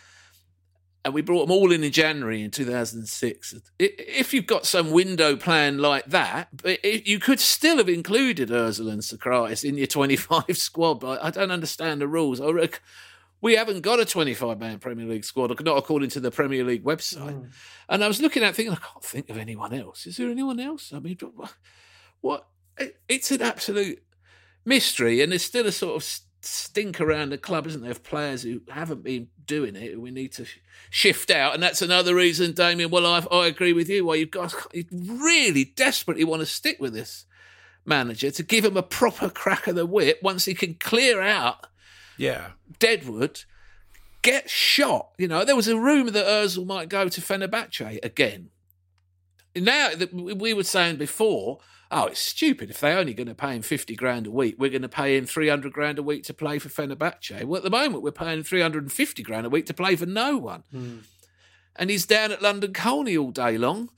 [1.06, 3.54] And we brought them all in in January in 2006.
[3.78, 8.91] If you've got some window plan like that, but you could still have included Ozil
[8.91, 10.96] and Sokratis in your 25 squad.
[10.96, 12.41] But I don't understand the rules.
[13.39, 16.84] We haven't got a 25 man Premier League squad, not according to the Premier League
[16.84, 17.36] website.
[17.36, 17.50] Mm.
[17.88, 20.08] And I was looking at thinking, I can't think of anyone else.
[20.08, 20.91] Is there anyone else?
[20.91, 21.54] I mean, what?
[22.22, 22.48] what
[23.08, 24.02] it's an absolute
[24.65, 26.04] mystery, and there's still a sort of
[26.45, 29.99] stink around the club, isn't there, of players who haven't been doing it?
[29.99, 30.45] We need to
[30.89, 32.91] shift out, and that's another reason, Damian.
[32.91, 34.05] Well, I, I agree with you.
[34.05, 37.25] Why you've got you really desperately want to stick with this
[37.86, 41.67] manager to give him a proper crack of the whip once he can clear out
[42.17, 42.51] Yeah.
[42.79, 43.43] Deadwood.
[44.21, 45.12] Get shot.
[45.19, 48.49] You know, there was a rumour that Ozil might go to Fenerbahce again.
[49.55, 51.60] Now, that we were saying before,
[51.91, 52.69] oh, it's stupid.
[52.69, 55.17] If they're only going to pay him 50 grand a week, we're going to pay
[55.17, 57.43] him 300 grand a week to play for Fenerbahce.
[57.43, 60.63] Well, at the moment, we're paying 350 grand a week to play for no one.
[60.71, 60.98] Hmm.
[61.76, 63.89] And he's down at London Colney all day long.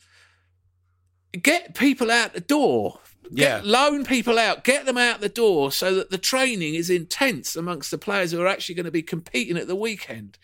[1.42, 3.00] Get people out the door.
[3.30, 3.62] Yeah.
[3.64, 4.64] Loan people out.
[4.64, 8.42] Get them out the door so that the training is intense amongst the players who
[8.42, 10.38] are actually going to be competing at the weekend.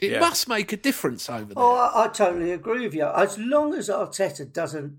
[0.00, 0.20] It Yeah.
[0.20, 1.56] must make a difference over oh, there.
[1.56, 3.04] Oh, I, I totally agree with you.
[3.04, 4.98] As long as Arteta doesn't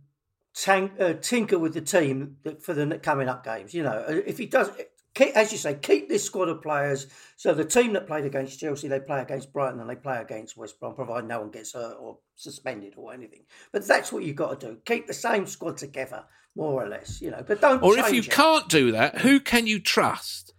[0.55, 4.37] tank, uh, tinker with the team for the coming up games, you know, uh, if
[4.37, 4.69] he does,
[5.13, 7.07] keep, as you say, keep this squad of players.
[7.37, 10.57] So the team that played against Chelsea, they play against Brighton and they play against
[10.57, 13.43] West Brom, provided no one gets hurt or suspended or anything.
[13.71, 14.77] But that's what you've got to do.
[14.85, 16.23] Keep the same squad together,
[16.55, 17.43] more or less, you know.
[17.45, 17.81] But don't.
[17.83, 18.29] Or if you it.
[18.29, 20.53] can't do that, who can you trust?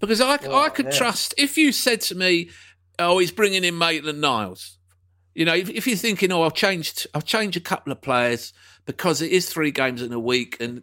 [0.00, 0.98] Because I, I could yeah.
[0.98, 2.50] trust if you said to me,
[2.98, 4.78] "Oh, he's bringing in Maitland Niles."
[5.34, 8.52] You know, if, if you're thinking, "Oh, I'll change, I'll change a couple of players
[8.86, 10.82] because it is three games in a week, and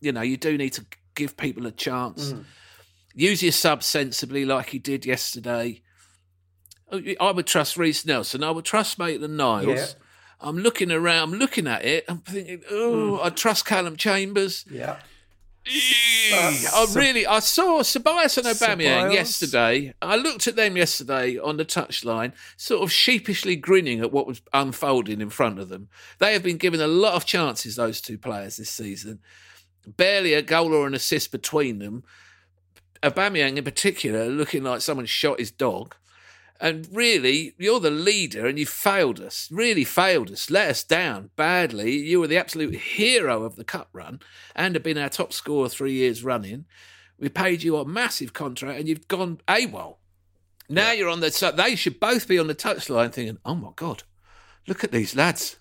[0.00, 2.32] you know, you do need to give people a chance.
[2.32, 2.44] Mm.
[3.14, 5.82] Use your sub sensibly, like he did yesterday."
[7.20, 8.42] I would trust Reiss Nelson.
[8.42, 9.66] I would trust Maitland Niles.
[9.68, 9.86] Yeah.
[10.40, 12.04] I'm looking around, I'm looking at it.
[12.08, 13.26] I'm thinking, oh, Mm.
[13.26, 14.64] I trust Callum Chambers.
[14.68, 14.96] Yeah.
[15.66, 19.14] I really, I saw Tobias and Aubameyang Ceballos?
[19.14, 19.94] yesterday.
[20.00, 24.42] I looked at them yesterday on the touchline, sort of sheepishly grinning at what was
[24.52, 25.88] unfolding in front of them.
[26.18, 29.20] They have been given a lot of chances, those two players this season.
[29.86, 32.04] Barely a goal or an assist between them.
[33.02, 35.94] Aubameyang in particular looking like someone shot his dog.
[36.60, 39.48] And really, you're the leader and you failed us.
[39.50, 40.50] Really failed us.
[40.50, 41.96] Let us down badly.
[41.96, 44.20] You were the absolute hero of the cup run
[44.54, 46.66] and have been our top scorer three years running.
[47.18, 49.96] We paid you a massive contract and you've gone AWOL.
[50.68, 51.30] Now you're on the.
[51.30, 54.02] So they should both be on the touchline thinking, oh my God,
[54.68, 55.56] look at these lads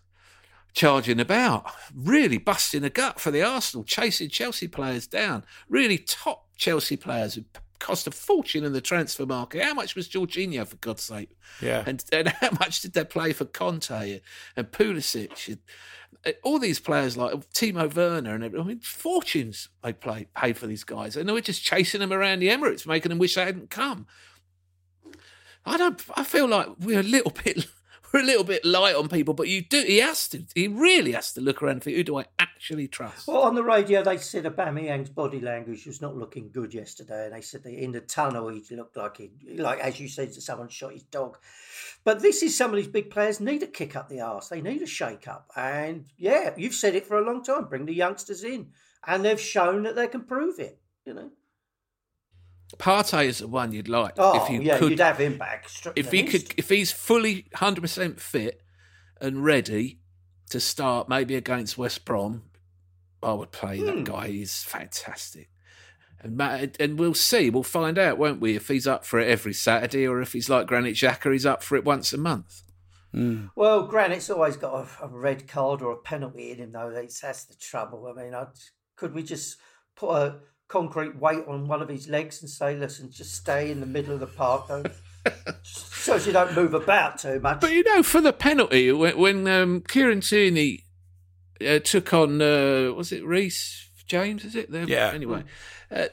[0.73, 6.45] charging about, really busting a gut for the Arsenal, chasing Chelsea players down, really top
[6.57, 7.39] Chelsea players
[7.79, 9.63] cost a fortune in the transfer market.
[9.63, 11.31] How much was Jorginho, for God's sake?
[11.61, 11.83] Yeah.
[11.85, 14.21] And, and how much did they play for Kanté
[14.55, 15.47] and Pulisic?
[15.47, 15.59] And,
[16.43, 20.67] all these players like Timo Werner and everything, I mean, fortunes they play, paid for
[20.67, 21.15] these guys.
[21.15, 24.05] And they were just chasing them around the Emirates, making them wish they hadn't come.
[25.65, 26.01] I don't.
[26.15, 27.67] I feel like we're a little bit,
[28.13, 29.33] we're a little bit light on people.
[29.33, 29.81] But you do.
[29.81, 30.43] He has to.
[30.55, 33.27] He really has to look around and think, who do I actually trust?
[33.27, 37.33] Well, on the radio, they said Aubameyang's body language was not looking good yesterday, and
[37.33, 40.41] they said that in the tunnel he looked like he, like as you said, that
[40.41, 41.37] someone shot his dog.
[42.03, 44.49] But this is some of these big players need a kick up the arse.
[44.49, 47.65] They need a shake up, and yeah, you've said it for a long time.
[47.65, 48.71] Bring the youngsters in,
[49.05, 50.79] and they've shown that they can prove it.
[51.05, 51.31] You know.
[52.77, 54.91] Partey is the one you'd like Oh, if you yeah, could.
[54.91, 55.67] you'd have him back.
[55.95, 58.61] if he could, if he's fully hundred percent fit
[59.19, 59.99] and ready
[60.51, 62.43] to start, maybe against West Brom,
[63.23, 63.85] I would play Hmm.
[63.85, 64.27] that guy.
[64.27, 65.49] He's fantastic,
[66.21, 67.49] and ma- and we'll see.
[67.49, 68.55] We'll find out, won't we?
[68.55, 71.63] If he's up for it every Saturday, or if he's like Granit Xhaka, he's up
[71.63, 72.63] for it once a month.
[73.55, 76.91] Well, Granit's always got a, a red card or a penalty in him, though.
[76.93, 78.05] That's, that's the trouble.
[78.15, 78.45] I mean, I,
[78.95, 79.57] could we just
[79.95, 83.81] put a concrete weight on one of his legs and say, listen, just stay in
[83.81, 84.83] the middle of the park, though,
[85.63, 87.59] so you don't move about too much?
[87.59, 90.85] But you know, for the penalty, when, when um, Kieran Tierney
[91.67, 94.45] uh, took on, uh, was it Reece James?
[94.45, 94.71] Is it?
[94.71, 95.11] The- Yeah.
[95.13, 95.43] Anyway,
[95.91, 96.05] uh,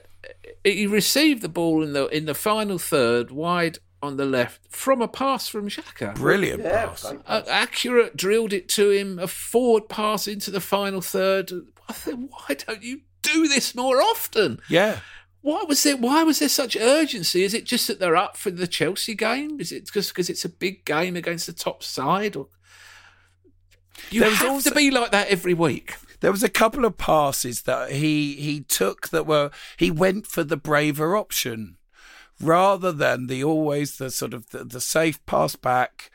[0.64, 5.00] he received the ball in the in the final third, wide on the left, from
[5.00, 6.14] a pass from Xhaka.
[6.16, 7.02] Brilliant yeah, pass.
[7.08, 7.20] great.
[7.26, 9.18] Uh, accurate, drilled it to him.
[9.18, 11.52] A forward pass into the final third.
[11.88, 14.60] I think, why don't you do this more often?
[14.68, 15.00] Yeah.
[15.42, 15.96] Why was there?
[15.96, 17.44] Why was there such urgency?
[17.44, 19.60] Is it just that they're up for the Chelsea game?
[19.60, 22.34] Is it just because it's a big game against the top side?
[22.36, 22.48] Or
[24.10, 25.94] you There was have also- to be like that every week.
[26.20, 30.42] There was a couple of passes that he he took that were he went for
[30.42, 31.76] the braver option
[32.40, 36.10] rather than the always the sort of the, the safe pass back,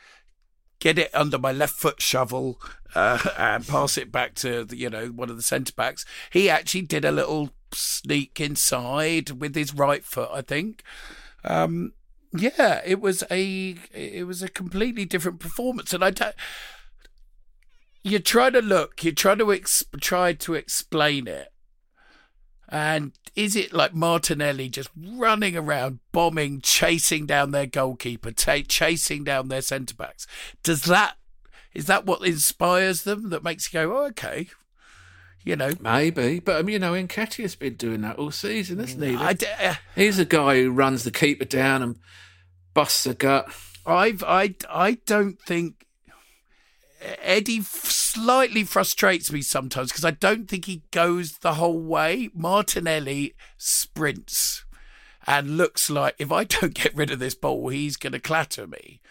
[0.82, 2.60] get it under my left foot shovel
[2.94, 6.06] uh, and pass it back to the, you know one of the centre backs.
[6.30, 10.84] He actually did a little sneak inside with his right foot, I think.
[11.46, 11.94] Um,
[12.34, 16.36] yeah, it was a it was a completely different performance, and I don't
[18.04, 21.51] you try to look, you try to ex- try to explain it,
[22.72, 29.24] And is it like Martinelli just running around, bombing, chasing down their goalkeeper, t- chasing
[29.26, 30.26] down their centre backs?
[30.64, 31.18] Does that
[31.74, 33.30] is that what inspires them?
[33.30, 34.48] That makes you go, oh, okay,
[35.44, 36.40] you know, maybe.
[36.40, 39.16] But um, you know, Nketiah's been doing that all season, isn't he?
[39.16, 41.98] I d- uh, He's a guy who runs the keeper down and
[42.74, 43.52] busts a gut.
[43.86, 45.86] I've I I don't think
[47.02, 52.30] Eddie slightly frustrates me sometimes because I don't think he goes the whole way.
[52.34, 54.66] Martinelli sprints
[55.26, 58.68] and looks like if I don't get rid of this ball, he's going to clatter
[58.68, 59.02] me.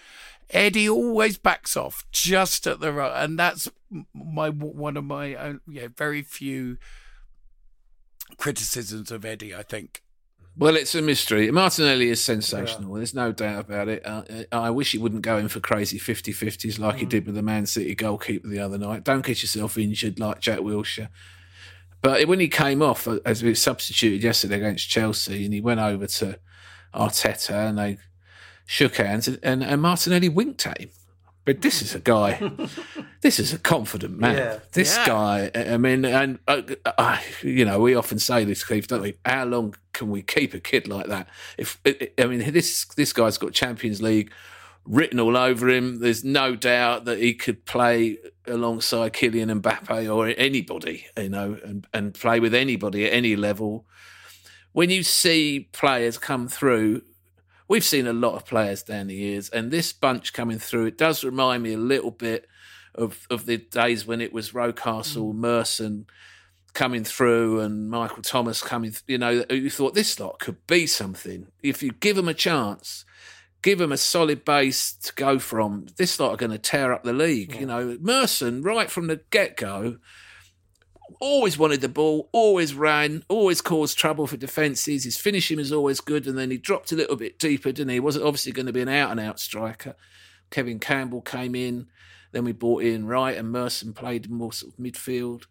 [0.50, 3.68] Eddie always backs off just at the right, and that's
[4.12, 6.76] my one of my own, yeah very few
[8.36, 9.54] criticisms of Eddie.
[9.54, 10.02] I think.
[10.60, 11.50] Well, it's a mystery.
[11.50, 12.90] Martinelli is sensational.
[12.90, 12.96] Yeah.
[12.98, 14.02] There's no doubt about it.
[14.04, 16.98] Uh, I wish he wouldn't go in for crazy 50 50s like mm.
[16.98, 19.02] he did with the Man City goalkeeper the other night.
[19.02, 21.08] Don't get yourself injured like Jack Wilshere.
[22.02, 25.80] But when he came off, uh, as we substituted yesterday against Chelsea, and he went
[25.80, 26.38] over to
[26.94, 27.96] Arteta and they
[28.66, 30.90] shook hands, and, and, and Martinelli winked at him.
[31.44, 32.38] But this is a guy.
[33.22, 34.36] this is a confident man.
[34.36, 34.58] Yeah.
[34.72, 35.06] This yeah.
[35.06, 35.50] guy.
[35.54, 39.16] I mean, and uh, uh, you know, we often say this, Keith, don't we?
[39.24, 41.28] How long can we keep a kid like that?
[41.56, 41.80] If
[42.18, 44.32] I mean, this this guy's got Champions League
[44.84, 46.00] written all over him.
[46.00, 51.86] There's no doubt that he could play alongside Kylian Mbappe or anybody, you know, and,
[51.92, 53.86] and play with anybody at any level.
[54.72, 57.02] When you see players come through
[57.70, 60.98] we've seen a lot of players down the years, and this bunch coming through, it
[60.98, 62.46] does remind me a little bit
[62.94, 65.36] of of the days when it was Rocastle, mm.
[65.36, 66.06] Merson
[66.74, 68.92] coming through, and Michael Thomas coming.
[69.06, 73.06] You know, you thought this lot could be something if you give them a chance.
[73.62, 75.84] Give them a solid base to go from.
[75.98, 77.52] This lot are going to tear up the league.
[77.52, 77.60] Yeah.
[77.60, 79.98] You know, Merson, right from the get go,
[81.18, 85.04] always wanted the ball, always ran, always caused trouble for defences.
[85.04, 87.94] His finishing was always good, and then he dropped a little bit deeper, didn't he?
[87.96, 89.96] He wasn't obviously going to be an out and out striker.
[90.50, 91.86] Kevin Campbell came in,
[92.32, 95.44] then we brought in Wright and Merson played more sort of midfield.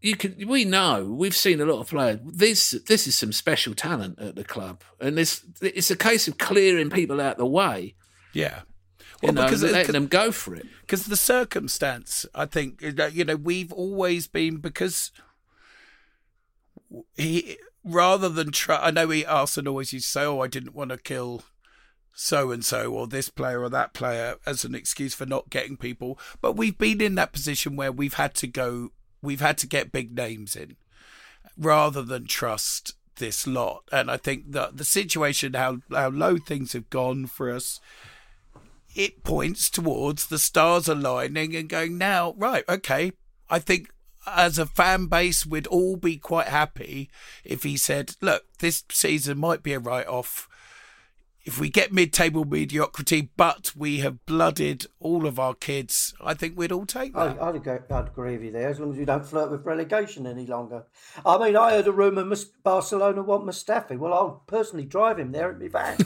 [0.00, 2.20] You can, we know we've seen a lot of players.
[2.24, 6.38] This this is some special talent at the club, and it's it's a case of
[6.38, 7.96] clearing people out the way.
[8.32, 8.60] Yeah,
[9.22, 10.66] well, know, because letting them go for it.
[10.82, 15.10] Because the circumstance, I think, you know, we've always been because
[17.16, 18.78] he rather than try.
[18.78, 21.42] I know he Arsene always used to say, "Oh, I didn't want to kill."
[22.14, 25.76] So and so, or this player or that player, as an excuse for not getting
[25.76, 26.18] people.
[26.40, 28.90] But we've been in that position where we've had to go,
[29.22, 30.76] we've had to get big names in
[31.56, 33.84] rather than trust this lot.
[33.92, 37.80] And I think that the situation, how how low things have gone for us,
[38.98, 43.12] it points towards the stars aligning and going, now, right, okay,
[43.48, 43.90] I think
[44.26, 47.08] as a fan base, we'd all be quite happy
[47.44, 50.48] if he said, look, this season might be a write off.
[51.44, 56.34] If we get mid table mediocrity, but we have blooded all of our kids, I
[56.34, 57.40] think we'd all take that.
[57.40, 60.26] I'd, agree, I'd agree with you there, as long as we don't flirt with relegation
[60.26, 60.86] any longer.
[61.24, 63.96] I mean, I heard a rumour Barcelona want Mustafi.
[63.96, 65.98] Well, I'll personally drive him there in my van.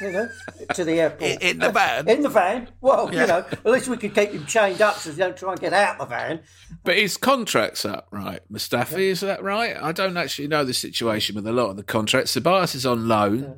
[0.00, 0.28] You know,
[0.74, 1.30] to the airport.
[1.30, 2.08] In, in the van?
[2.08, 2.68] In the van.
[2.80, 3.20] Well, yeah.
[3.20, 5.60] you know, at least we could keep him chained up so he don't try and
[5.60, 6.40] get out of the van.
[6.82, 8.40] But his contract's up, right?
[8.52, 8.98] Mustafi, yeah.
[8.98, 9.76] is that right?
[9.80, 12.34] I don't actually know the situation with a lot of the contracts.
[12.34, 13.48] Ceballos is on loan, yeah.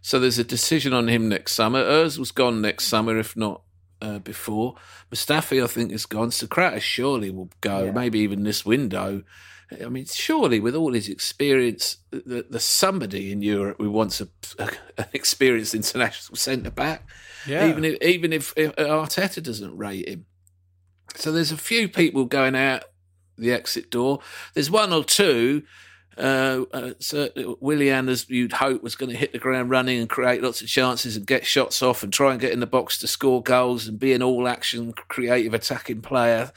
[0.00, 1.82] so there's a decision on him next summer.
[1.82, 3.62] Ozil's gone next summer, if not
[4.00, 4.76] uh, before.
[5.12, 6.30] Mustafi, I think, is gone.
[6.30, 9.22] Sokratis surely will go, maybe even this window.
[9.70, 14.70] I mean, surely with all his experience, there's somebody in Europe who wants a, a,
[14.96, 17.08] an experienced international centre back.
[17.46, 17.68] Yeah.
[17.68, 20.26] Even if even if, if Arteta doesn't rate him.
[21.14, 22.84] So there's a few people going out
[23.38, 24.20] the exit door.
[24.54, 25.62] There's one or two.
[26.16, 27.28] Uh, uh, so
[27.60, 30.68] Willian, as you'd hope, was going to hit the ground running and create lots of
[30.68, 33.86] chances and get shots off and try and get in the box to score goals
[33.86, 36.52] and be an all-action, creative, attacking player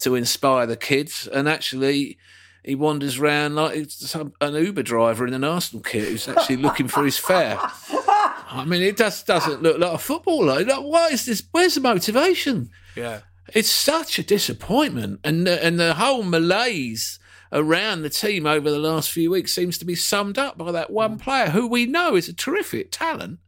[0.00, 1.28] to inspire the kids.
[1.28, 2.18] And actually,
[2.66, 6.88] he wanders around like some, an Uber driver in an Arsenal kit who's actually looking
[6.88, 7.58] for his fare.
[7.60, 10.64] I mean, it just doesn't look like a footballer.
[10.64, 11.42] Like, what is this?
[11.52, 12.70] Where's the motivation?
[12.96, 13.20] Yeah,
[13.54, 17.20] it's such a disappointment, and the, and the whole malaise
[17.52, 20.90] around the team over the last few weeks seems to be summed up by that
[20.90, 23.38] one player who we know is a terrific talent,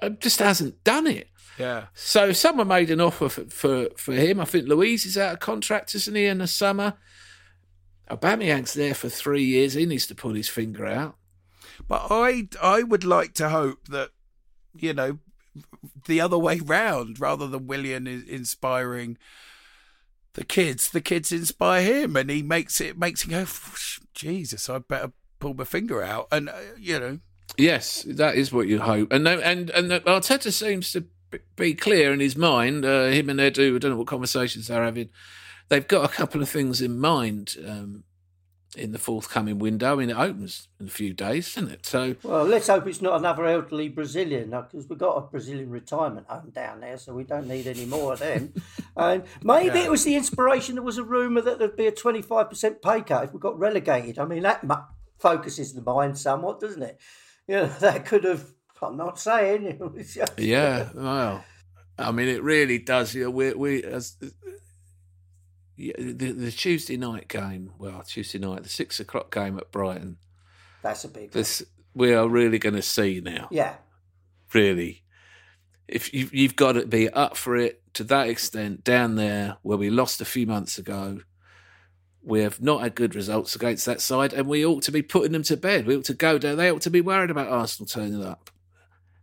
[0.00, 1.28] uh, just hasn't done it.
[1.58, 1.86] Yeah.
[1.94, 4.40] So someone made an offer for, for, for him.
[4.40, 6.94] I think Luiz is out of contract, isn't he, in the summer?
[8.10, 9.74] Aubameyang's there for three years.
[9.74, 11.16] He needs to pull his finger out.
[11.88, 14.10] But I, I would like to hope that,
[14.76, 15.18] you know,
[16.06, 19.16] the other way round, rather than Willian inspiring
[20.34, 23.46] the kids, the kids inspire him, and he makes it makes him go,
[24.14, 27.18] Jesus, I better pull my finger out, and uh, you know,
[27.56, 29.12] Yes, that is what you hope.
[29.12, 31.04] And no- and and Arteta seems to
[31.56, 32.84] be clear in his mind.
[32.84, 35.10] Uh, him and Edu, I don't know what conversations they're having.
[35.68, 38.04] They've got a couple of things in mind um,
[38.76, 39.92] in the forthcoming window.
[39.92, 41.86] I mean, it opens in a few days, doesn't it?
[41.86, 46.26] So Well, let's hope it's not another elderly Brazilian because we've got a Brazilian retirement
[46.28, 48.52] home down there, so we don't need any more of them.
[48.96, 50.74] and maybe it was the inspiration.
[50.74, 54.18] There was a rumour that there'd be a 25% pay cut if we got relegated.
[54.18, 54.74] I mean, that mu-
[55.18, 57.00] focuses the mind somewhat, doesn't it?
[57.46, 58.44] You know, that could have.
[58.82, 59.80] I'm not saying.
[60.36, 61.42] yeah, well,
[61.98, 63.14] I mean, it really does.
[63.14, 64.28] You know, we we as yeah,
[65.76, 67.72] the, the Tuesday night game.
[67.78, 70.18] Well, Tuesday night, the six o'clock game at Brighton.
[70.82, 71.22] That's a big.
[71.22, 71.30] one.
[71.32, 71.62] This
[71.94, 73.48] we are really going to see now.
[73.50, 73.74] Yeah.
[74.52, 75.02] really.
[75.86, 79.76] If you, you've got to be up for it to that extent down there where
[79.76, 81.20] we lost a few months ago,
[82.22, 85.32] we have not had good results against that side, and we ought to be putting
[85.32, 85.86] them to bed.
[85.86, 86.56] We ought to go down.
[86.56, 88.50] They ought to be worried about Arsenal turning up,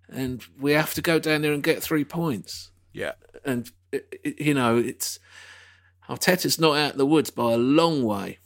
[0.07, 2.69] and we have to go down there and get three points.
[2.93, 5.17] yeah, And it, it- you know, it's
[6.09, 8.39] Arteta's not out of the woods by a long way.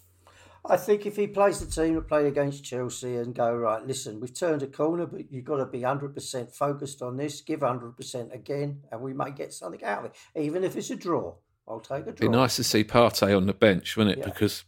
[0.67, 4.19] I think if he plays the team that played against Chelsea and go, right, listen,
[4.19, 8.33] we've turned a corner, but you've got to be 100% focused on this, give 100%
[8.33, 10.15] again, and we may get something out of it.
[10.35, 11.35] Even if it's a draw,
[11.67, 12.31] I'll take a Be draw.
[12.31, 14.19] nice to see Partey on the bench, wouldn't it?
[14.21, 14.25] Yeah.
[14.33, 14.63] Because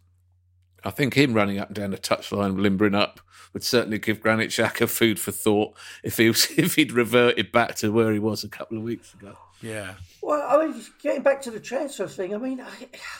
[0.83, 3.19] I think him running up and down the touchline, limbering up,
[3.53, 7.75] would certainly give Granit Xhaka food for thought if he was, if he'd reverted back
[7.75, 9.35] to where he was a couple of weeks ago.
[9.61, 9.95] yeah.
[10.21, 12.61] Well, I mean, getting back to the transfer thing, I mean,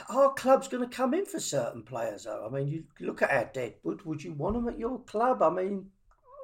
[0.10, 2.46] our club's going to come in for certain players, though.
[2.46, 4.02] I mean, you look at our deadwood.
[4.02, 5.42] Would you want them at your club?
[5.42, 5.86] I mean,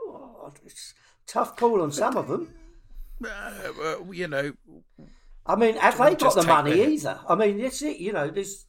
[0.08, 0.94] oh, it's
[1.28, 2.54] a tough call on some of them.
[3.26, 4.54] Uh, well, you know,
[5.46, 7.20] I mean, have they got the money the- either?
[7.28, 7.98] I mean, that's it.
[7.98, 8.66] You know, there's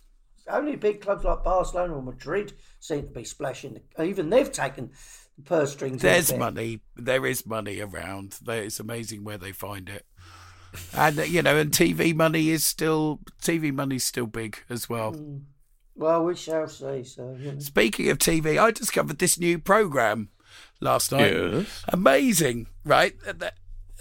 [0.49, 3.80] only big clubs like Barcelona or Madrid seem to be splashing.
[4.03, 4.90] Even they've taken
[5.36, 6.03] the purse strings.
[6.03, 6.38] there's bit.
[6.38, 6.80] money.
[6.97, 8.38] There is money around.
[8.47, 10.07] It's amazing where they find it.
[10.92, 15.12] And you know, and TV money is still TV money's still big as well.
[15.12, 15.38] Hmm.
[15.97, 17.05] Well, we shall see.
[17.05, 17.59] So, you know.
[17.61, 20.30] Speaking of TV, I discovered this new program
[20.80, 21.32] last night.
[21.32, 21.84] Yes.
[21.88, 23.14] Amazing, right?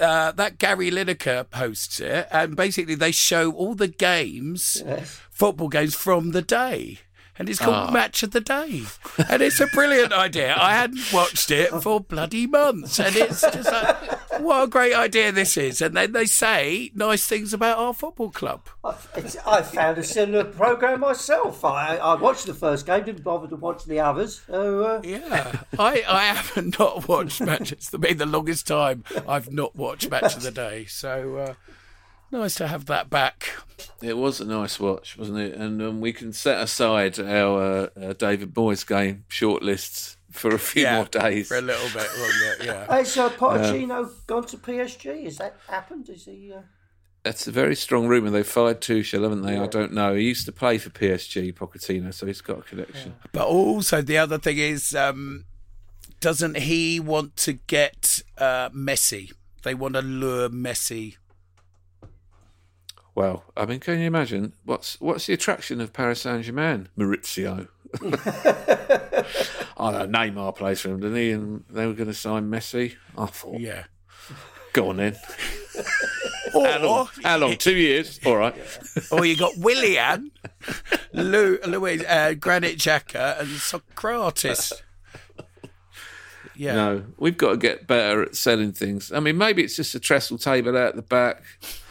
[0.04, 5.22] That, uh, that Gary Lineker hosts it, and basically they show all the games, Yes.
[5.32, 7.00] football games from the day.
[7.40, 7.92] And it's called Ah.
[7.92, 8.84] Match of the Day.
[9.28, 10.56] And it's a brilliant idea.
[10.56, 13.00] I hadn't watched it for bloody months.
[13.00, 15.82] And it's just like, what a great idea this is.
[15.82, 18.68] And then they say nice things about our football club.
[18.84, 21.66] I, it's, I found a similar program myself.
[21.66, 24.42] I, I watched the first game, didn't bother to watch the others.
[24.48, 27.72] So, uh, Yeah, I, I haven't not watched matches.
[27.72, 30.86] It's been the longest time I've not watched match of the day.
[30.86, 31.54] So uh,
[32.34, 33.50] nice to have that back.
[34.02, 35.54] It was a nice watch, wasn't it?
[35.54, 40.60] And um, we can set aside our uh, uh, David Boyes game shortlists for a
[40.60, 41.48] few more days.
[41.48, 42.66] for a little bit longer.
[42.66, 45.24] Yeah, Hey, so Pochettino gone to PSG?
[45.26, 46.10] Has that happened?
[46.10, 46.52] Is he?
[46.54, 46.62] Uh...
[47.24, 48.32] That's a very strong rumour.
[48.32, 49.58] They've fired Tuchel, haven't they?
[49.58, 50.14] I don't know.
[50.16, 53.16] He used to play for PSG, Pochettino, so he's got a connection.
[53.32, 55.46] but also the other thing is, um,
[56.20, 59.32] doesn't he want to get uh, Messi?
[59.64, 61.16] They want to lure Messi.
[63.16, 66.90] Well, I mean, can you imagine what's what's the attraction of Paris Saint Germain?
[66.98, 67.68] Mauricio.
[69.78, 71.32] I know Neymar plays for him, didn't he?
[71.32, 72.96] And they were going to sign Messi.
[73.18, 73.84] I thought, Yeah.
[74.74, 75.16] go on then.
[76.56, 77.10] Or, How long?
[77.24, 77.58] How long?
[77.58, 78.20] Two years.
[78.28, 78.54] All right.
[79.12, 80.30] or you got Willian,
[81.12, 84.72] Lou, Luiz, uh, Granit Xhaka, and Sokratis.
[86.56, 86.76] Yeah.
[86.76, 89.12] No, we've got to get better at selling things.
[89.12, 91.44] I mean, maybe it's just a trestle table out the back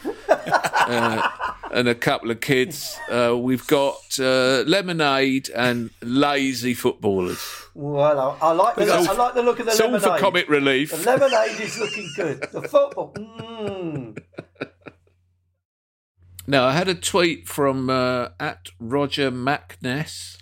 [0.29, 1.29] uh,
[1.71, 2.97] and a couple of kids.
[3.09, 7.39] Uh, we've got uh, lemonade and lazy footballers.
[7.73, 9.95] Well, I, I like the, all- I like the look of the lemonade.
[9.95, 10.91] It's all for comic relief.
[10.91, 12.41] The lemonade is looking good.
[12.51, 14.17] The football, mm.
[16.45, 20.37] Now, I had a tweet from uh, at Roger Macness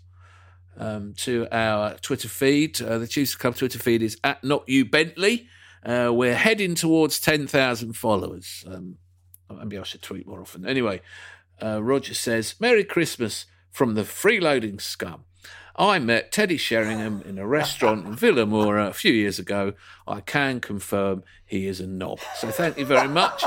[0.78, 2.82] um, to our Twitter feed.
[2.82, 5.48] Uh, the Tuesday Club Twitter feed is at Not You Bentley.
[5.84, 8.64] Uh, we're heading towards 10,000 followers.
[8.68, 8.98] Um,
[9.50, 10.66] maybe I should tweet more often.
[10.66, 11.02] Anyway,
[11.62, 15.24] uh, Roger says, Merry Christmas from the freeloading scum.
[15.76, 19.74] I met Teddy Sheringham in a restaurant in Vilamoura a few years ago.
[20.08, 22.20] I can confirm he is a knob.
[22.36, 23.44] So thank you very much.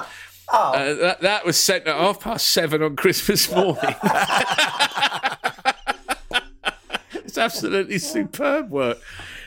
[0.52, 3.94] Uh, that, that was sent at half past seven on Christmas morning.
[7.34, 8.98] it's absolutely superb work.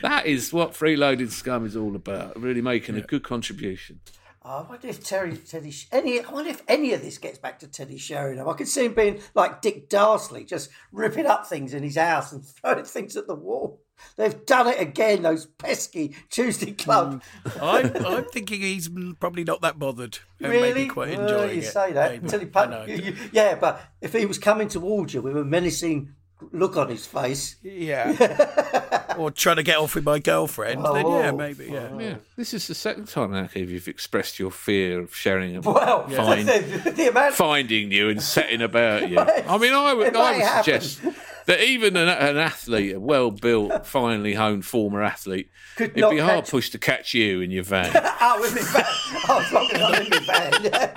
[0.02, 2.38] That is what freeloading scum is all about.
[2.38, 4.00] Really making a good contribution.
[4.42, 6.20] I wonder if Terry, Teddy, any.
[6.22, 8.46] I wonder if any of this gets back to Teddy Sheringham.
[8.48, 12.30] I could see him being like Dick Dastardly, just ripping up things in his house
[12.32, 13.80] and throwing things at the wall.
[14.16, 15.22] They've done it again.
[15.22, 17.22] Those pesky Tuesday club.
[17.44, 17.96] Mm.
[17.96, 20.18] I'm, I'm thinking he's probably not that bothered.
[20.40, 20.72] And really?
[20.72, 21.72] maybe quite Well, enjoying you it.
[21.72, 22.22] say that Maybe.
[22.24, 25.36] until he I put, you- you- Yeah, but if he was coming towards you with
[25.36, 26.14] a menacing
[26.52, 29.14] look on his face, Yeah.
[29.18, 31.36] or trying to get off with my girlfriend, then yeah, Oh.
[31.36, 31.98] maybe, yeah.
[31.98, 36.08] Yeah, this is the second time now, Keith, you've expressed your fear of Sheringham well,
[36.08, 36.46] Fine.
[36.46, 37.34] the, the amount.
[37.34, 39.18] finding you and setting about you.
[39.18, 40.80] I mean, I would, I would happen.
[40.80, 41.00] suggest
[41.46, 46.18] that even an, an athlete, a well-built, finely honed former athlete, Could it'd not be
[46.18, 47.90] hard catch- pushed to catch you in your van.
[48.20, 48.84] Oh, with my van.
[49.28, 50.94] Oh, as long as I'm in my van.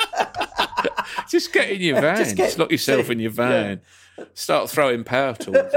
[1.29, 2.17] Just get in your van.
[2.17, 3.81] Just Just, lock yourself in your van.
[4.33, 5.57] Start throwing power tools.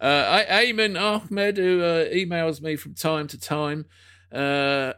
[0.00, 3.84] Uh, I, Ayman Ahmed, who uh, emails me from time to time,
[4.32, 4.92] uh,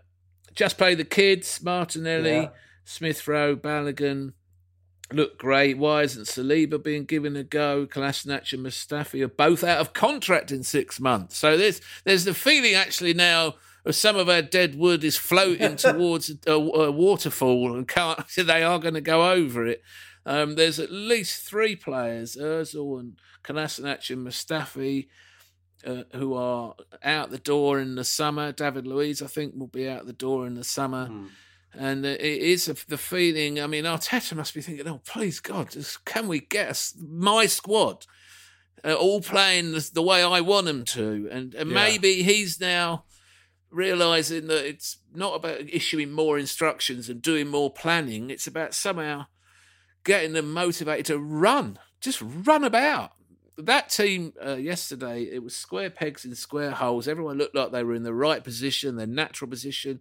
[0.54, 1.62] just play the kids.
[1.62, 2.48] Martinelli, Yeah.
[2.84, 4.34] Smith Rowe, Balogun
[5.10, 5.78] look great.
[5.78, 7.86] Why isn't Saliba being given a go?
[7.86, 11.38] Kolasinac and Mustafi are both out of contract in six months.
[11.38, 13.54] So there's there's the feeling actually now
[13.86, 18.20] of some of our dead wood is floating towards a, a waterfall and can't.
[18.36, 19.82] They are going to go over it.
[20.30, 25.08] Um, there's at least three players, Özil and Kolasinac and Mustafi,
[25.84, 28.52] uh, who are out the door in the summer.
[28.52, 31.10] David Luiz, I think, will be out the door in the summer.
[31.74, 32.20] And uh, it
[32.54, 33.60] is a, the feeling.
[33.60, 37.46] I mean, Arteta must be thinking, "Oh, please God, just, can we get us, my
[37.46, 38.06] squad
[38.84, 41.74] uh, all playing the, the way I want them to?" And, and Yeah.
[41.74, 43.04] maybe he's now
[43.70, 48.30] realizing that it's not about issuing more instructions and doing more planning.
[48.30, 49.26] It's about somehow
[50.04, 53.12] getting them motivated to run, just run about.
[53.58, 57.06] That team uh, yesterday, it was square pegs in square holes.
[57.06, 60.00] Everyone looked like they were in the right position, their natural position,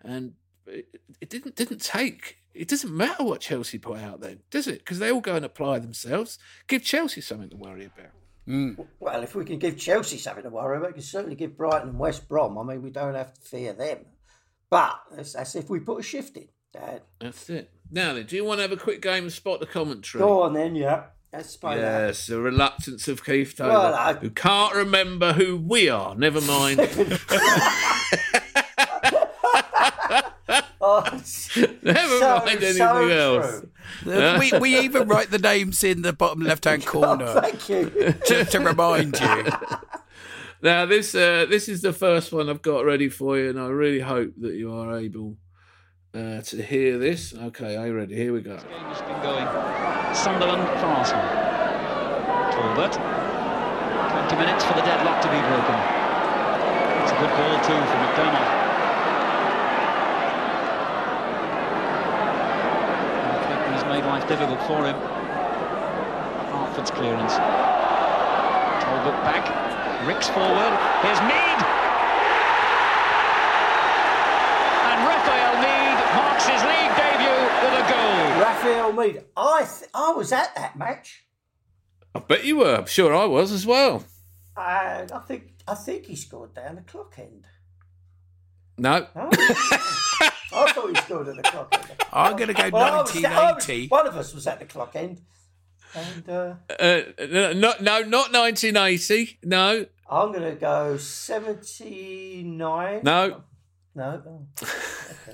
[0.00, 0.32] and
[0.66, 0.86] it,
[1.20, 2.38] it didn't didn't take.
[2.54, 4.78] It doesn't matter what Chelsea put out then, does it?
[4.78, 6.38] Because they all go and apply themselves.
[6.68, 8.12] Give Chelsea something to worry about.
[9.00, 11.90] Well, if we can give Chelsea something to worry about, we can certainly give Brighton
[11.90, 12.56] and West Brom.
[12.56, 14.06] I mean, we don't have to fear them.
[14.70, 17.02] But that's, that's if we put a shift in, Dad.
[17.20, 17.70] That's it.
[17.90, 20.22] Now then, do you want to have a quick game and spot the commentary?
[20.22, 21.04] Go on then, yeah.
[21.32, 22.06] Let's play that.
[22.08, 26.14] Yes, the reluctance of Keith Taylor, Well, I- who can't remember who we are.
[26.14, 26.80] Never mind.
[30.88, 31.02] Oh,
[31.82, 33.62] Never so, mind anything so else.
[34.02, 34.38] true.
[34.38, 37.90] we, we even write the names in the bottom left hand Oh, corner thank you.
[38.26, 39.44] to, to remind you.
[40.62, 43.66] Now this uh, this is the first one I've got ready for you, and I
[43.68, 45.36] really hope that you are able
[46.16, 47.34] uh, to hear this.
[47.34, 48.14] Okay, are you ready?
[48.16, 48.56] Here we go.
[48.56, 49.46] game has been going.
[50.14, 51.22] Sunderland Arsenal.
[52.56, 52.96] Talbot.
[52.96, 55.76] 20 minutes for the deadlock to be broken.
[57.04, 58.48] It's a good ball too for McDermott.
[63.60, 64.96] And He's made life difficult for him.
[66.50, 67.36] Hartford's clearance.
[68.82, 69.44] Talbot back.
[70.08, 70.72] Rix forward.
[71.04, 71.62] Here's Meade.
[74.90, 77.86] And Raphael Meade marks his league debut with a
[78.66, 78.92] goal.
[78.92, 79.24] Raphael Meade.
[79.36, 81.24] I th- I was at that match.
[82.14, 82.74] I bet you were.
[82.76, 84.04] I'm sure I was as well.
[84.56, 87.46] And I think I think he scored down the clock end.
[88.78, 91.86] No, Oh, I thought he scored at the clock end.
[92.12, 93.88] I'm going to go Well, I was- was- 1980.
[93.88, 95.20] one of us was at the clock end.
[95.94, 99.38] And uh, uh, no, no, no, not 1980.
[99.44, 103.00] No, I'm going to go 79.
[103.02, 103.42] no.
[103.96, 104.22] No.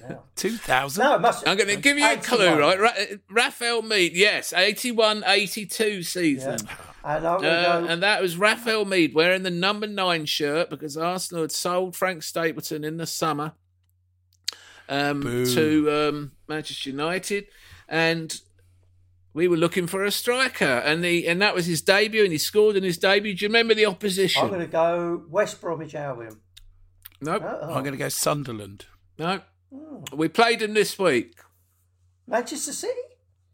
[0.09, 1.03] Oh, 2000.
[1.05, 2.79] No, it must I'm going to give you a clue, right?
[2.81, 6.59] Ra- Raphael Meade, yes, 81 82 season.
[7.05, 7.87] And I'm going to Uh, go.
[7.89, 12.23] and that was Raphael Meade wearing the number nine shirt because Arsenal had sold Frank
[12.23, 13.53] Stapleton in the summer
[14.89, 17.47] um, to um, Manchester United,
[17.89, 18.41] and
[19.35, 22.39] we were looking for a striker, and the and that was his debut, and he
[22.39, 23.35] scored in his debut.
[23.35, 24.43] Do you remember the opposition?
[24.43, 26.37] I'm going to go West Bromwich Albion.
[27.23, 28.87] Nope, Oh, I'm going to go Sunderland.
[29.19, 29.41] no.
[30.13, 31.35] We played them this week.
[32.27, 33.01] Manchester City?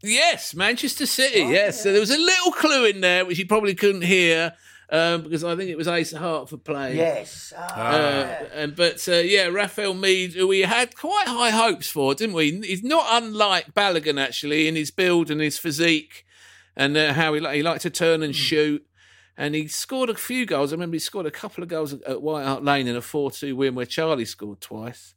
[0.01, 1.43] Yes, Manchester City.
[1.43, 4.53] Oh, yes, so there was a little clue in there which you probably couldn't hear
[4.89, 6.97] um, because I think it was Asa Hartford playing.
[6.97, 7.53] Yes.
[7.57, 12.13] Ah, Uh, and but uh, yeah, Raphael Meade, who we had quite high hopes for,
[12.15, 12.59] didn't we?
[12.61, 16.25] He's not unlike Balogun actually in his build and his physique,
[16.75, 18.85] and uh, how he he liked to turn and shoot.
[19.39, 20.73] And he scored a few goals.
[20.73, 23.55] I remember he scored a couple of goals at, White Hart Lane in a four-two
[23.55, 25.15] win where Charlie scored twice.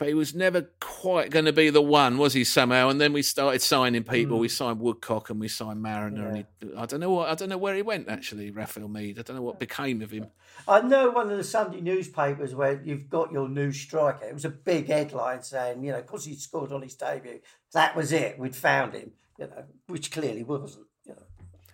[0.00, 2.42] but he was never quite going to be the one, was he?
[2.42, 4.36] Somehow, and then we started signing people.
[4.36, 4.40] Hmm.
[4.40, 7.50] We signed Woodcock and we signed Mariner, and he, I don't know what I don't
[7.50, 8.50] know where he went actually.
[8.50, 9.18] Raphael Meade.
[9.18, 10.28] I don't know what became of him.
[10.66, 14.24] I know one of the Sunday newspapers where you've got your new striker.
[14.24, 17.40] It was a big headline saying, you know, because he scored on his debut,
[17.74, 18.38] that was it.
[18.38, 20.86] We'd found him, you know, which clearly wasn't.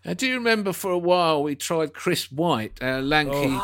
[0.07, 3.59] Uh, do you remember for a while we tried Chris White, our lanky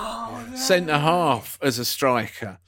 [0.57, 2.59] centre half, as a striker?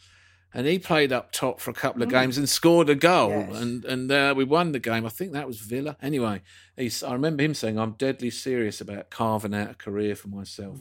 [0.56, 3.60] And he played up top for a couple of games and scored a goal, Yes.
[3.60, 5.04] and and uh, we won the game.
[5.04, 5.96] I think that was Villa.
[6.00, 6.42] Anyway,
[6.76, 10.78] he's, I remember him saying, "I'm deadly serious about carving out a career for myself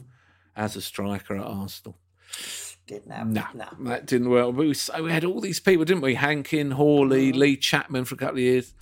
[0.55, 1.97] as a striker at Arsenal."
[2.85, 3.65] Didn't have No, no.
[3.89, 4.55] that didn't work.
[4.55, 6.15] We, was, we had all these people, didn't we?
[6.15, 8.73] Hankin, Hawley, Lee Chapman for a couple of years.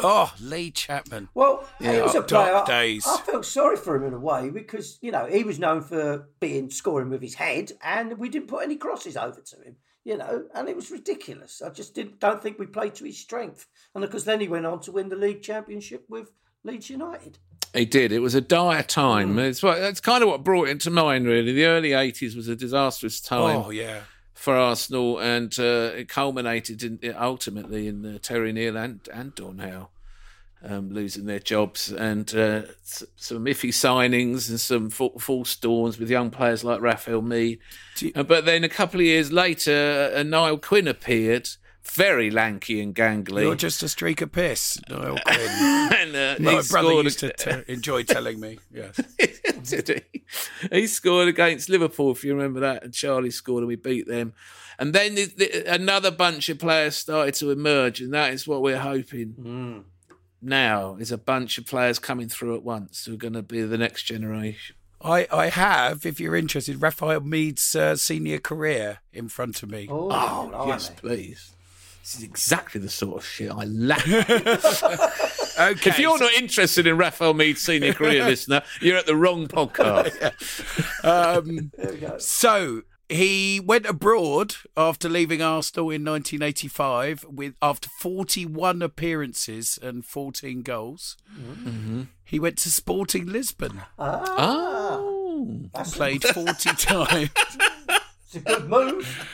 [0.00, 1.28] Oh, Lee Chapman.
[1.34, 2.80] Well, he was a dark player.
[2.80, 3.06] days.
[3.06, 6.28] I felt sorry for him in a way because you know he was known for
[6.40, 9.76] being scoring with his head, and we didn't put any crosses over to him.
[10.04, 11.60] You know, and it was ridiculous.
[11.60, 14.48] I just didn't don't think we played to his strength, and of course then he
[14.48, 16.30] went on to win the league championship with
[16.64, 17.38] Leeds United.
[17.74, 18.12] He did.
[18.12, 19.36] It was a dire time.
[19.36, 19.40] Mm.
[19.40, 21.52] It's what, that's kind of what brought it to mind, really.
[21.52, 24.00] The early 80s was a disastrous time Oh, yeah.
[24.38, 29.58] For Arsenal, and uh, it culminated in, ultimately in uh, Terry Neill and, and Don
[29.58, 29.88] Howe
[30.64, 35.98] um, losing their jobs, and uh, s- some iffy signings and some fa- false dawns
[35.98, 37.58] with young players like Raphael Meade.
[38.14, 41.48] Uh, but then a couple of years later, uh, Niall Quinn appeared,
[41.84, 43.42] very lanky and gangly.
[43.42, 45.48] You're just a streak of piss, Niall Quinn.
[45.48, 48.58] and, uh, My brother scored used to t- enjoy telling me.
[48.72, 49.00] Yes.
[49.84, 50.22] Did he?
[50.72, 54.32] He scored against Liverpool, if you remember that, and Charlie scored, and we beat them.
[54.78, 58.62] And then the, the, another bunch of players started to emerge, and that is what
[58.62, 59.84] we're hoping
[60.40, 63.60] now is a bunch of players coming through at once who are going to be
[63.62, 64.76] the next generation.
[65.00, 69.88] I, I have, if you're interested, Raphael Meade's uh, senior career in front of me.
[69.90, 70.68] Oh, Oh, blimey.
[70.70, 71.52] yes, please.
[72.02, 74.04] This is exactly the sort of shit I lack.
[75.58, 75.90] Okay.
[75.90, 80.14] if you're not interested in Raphael Meade's senior career, listener, you're at the wrong podcast.
[81.04, 81.70] Um,
[82.18, 90.62] so he went abroad after leaving Arsenal in 1985 with after 41 appearances and 14
[90.62, 91.16] goals.
[92.24, 97.30] He went to Sporting Lisbon, Oh, played 40 times.
[98.26, 99.28] It's a good move.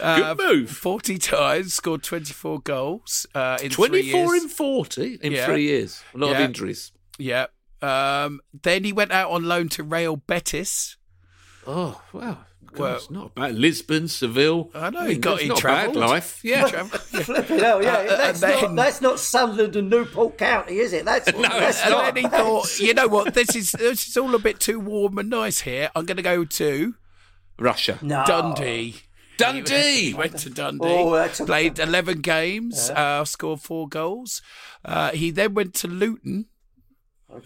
[0.00, 0.70] Uh, good move.
[0.70, 4.42] 40 times, scored 24 goals uh, in three 24 years.
[4.44, 5.46] in 40 in Yeah.
[5.46, 6.02] three years.
[6.14, 6.92] A lot of injuries.
[7.18, 7.46] Yeah.
[7.82, 10.96] Um, then he went out on loan to Real Betis.
[11.66, 12.38] Oh, wow.
[12.74, 13.54] God, Well- it's not bad.
[13.58, 14.70] Lisbon, Seville.
[14.74, 16.40] I know, I he got- it's he not a bad life.
[16.44, 16.66] Yeah.
[16.84, 17.96] Flipping hell, yeah.
[17.96, 21.04] Uh, that's, and not, then- that's not Sunderland and Newport County, is it?
[21.04, 22.14] That's No, that's And not.
[22.14, 25.18] then he thought, you know what, this is this is all a bit too warm
[25.18, 25.90] and nice here.
[25.94, 26.94] I'm going to go to
[27.58, 27.98] Russia.
[28.00, 28.24] no.
[28.26, 29.02] Dundee.
[29.36, 30.08] Dundee.
[30.08, 30.86] He went to Dundee.
[30.86, 34.42] Oh, that's a- played 11 games, uh, scored four goals.
[34.84, 36.46] Uh, he then went to Luton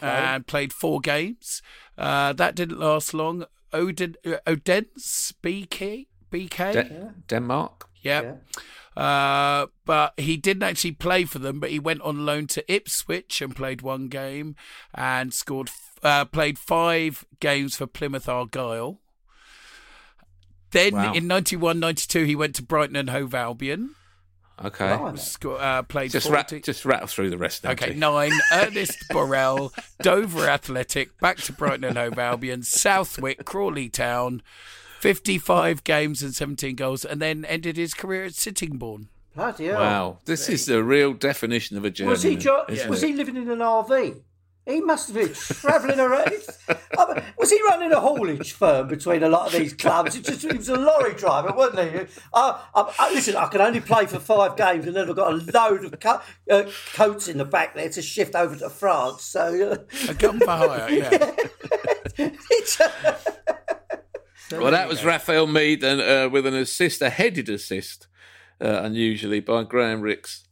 [0.03, 1.63] and played four games.
[1.97, 3.45] Uh, that didn't last long.
[3.73, 6.73] Oden, uh, Odense BK, BK.
[6.73, 7.89] De- Denmark.
[8.03, 8.43] Yep.
[8.97, 13.43] Uh, but he didn't actually play for them, but he went on loan to Ipswich
[13.43, 14.57] and played one game
[14.95, 15.71] and scored,
[16.03, 19.01] uh, played five games for Plymouth Argyle.
[20.73, 21.13] Then Wow.
[21.15, 23.95] in 91 92, he went to Brighton and Hove Albion.
[24.65, 24.97] Okay.
[24.97, 25.19] Blimey.
[25.19, 27.67] Sco- uh, played Just, 40 rat, just rattle through the rest.
[27.67, 27.99] Okay, Nancy.
[28.01, 28.33] nine.
[28.53, 34.43] Ernest Borel, Dover Athletic, back to Brighton and Hove Albion, Southwick, Crawley Town,
[35.01, 39.09] 55 games and 17 goals, and then ended his career at Sittingbourne.
[39.35, 39.79] Bloody hell.
[39.81, 40.19] Wow.
[40.25, 42.09] This is the real definition of a journey.
[42.11, 44.23] Was he jo- isn't was he living in an RV?
[44.67, 46.33] He must have been travelling around.
[46.99, 50.17] I mean, was he running a haulage firm between a lot of these clubs?
[50.17, 52.01] He, just, he was a lorry driver, wasn't he?
[52.35, 55.33] I, I, I, listen, I can only play for five games, and then I've got
[55.33, 56.65] a load of co- uh,
[56.95, 59.23] coats in the back there to shift over to France.
[59.23, 61.33] So uh, A gun for hire, yeah.
[62.19, 62.81] it's,
[64.51, 68.09] Well, that was Raphael Meade and, uh, with an assist, a headed assist,
[68.61, 70.46] uh, unusually, by Graham Rix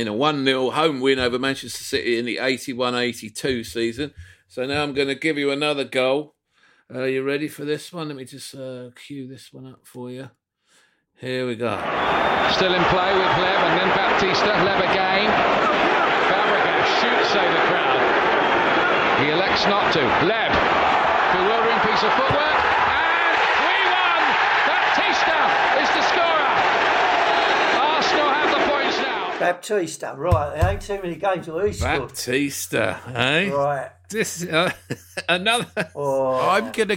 [0.00, 4.14] in a 1 0 home win over Manchester City in the 81 82 season.
[4.48, 6.34] So now I'm going to give you another goal.
[6.92, 8.08] Are you ready for this one?
[8.08, 10.30] Let me just uh, cue this one up for you.
[11.20, 11.76] Here we go.
[12.56, 14.50] Still in play with Hleb and then Baptista.
[14.64, 15.28] Hleb again.
[16.32, 18.02] Fabregas shoots over the crowd.
[19.20, 20.00] He elects not to.
[20.24, 20.50] Hleb.
[21.36, 22.58] Bewildering piece of footwork.
[22.90, 23.36] And
[23.68, 24.22] we won!
[24.66, 25.38] Baptista
[25.78, 26.52] is the scorer.
[27.78, 29.29] Arsenal have the points now.
[29.40, 30.54] Baptista, right?
[30.54, 32.08] There ain't too many games where he scored.
[32.08, 33.50] Baptista, eh?
[33.50, 33.90] Right.
[34.08, 34.70] This uh,
[35.28, 35.90] another.
[35.94, 36.96] Oh, I'm going to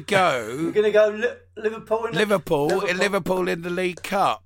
[0.65, 2.05] we're going to go Li- Liverpool.
[2.05, 4.41] In the- Liverpool, Liverpool in the League Cup.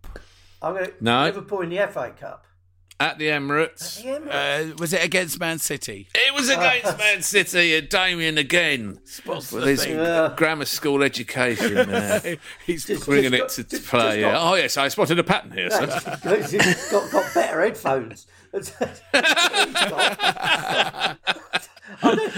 [0.62, 1.24] I'm to No.
[1.26, 2.45] Liverpool in the FA Cup.
[3.00, 4.02] At the Emirates.
[4.02, 4.72] The Emirates.
[4.72, 6.08] Uh, was it against Man City?
[6.16, 9.00] It was against Man City and Damian again.
[9.06, 9.98] Spots With the his thing.
[9.98, 10.34] Yeah.
[10.36, 12.38] grammar school education there.
[12.66, 14.22] He's Just- Bringing it got- to just- play.
[14.22, 15.86] just got- Oh, yes, I spotted a pattern here, sir.
[16.50, 18.26] He's got, got better headphones.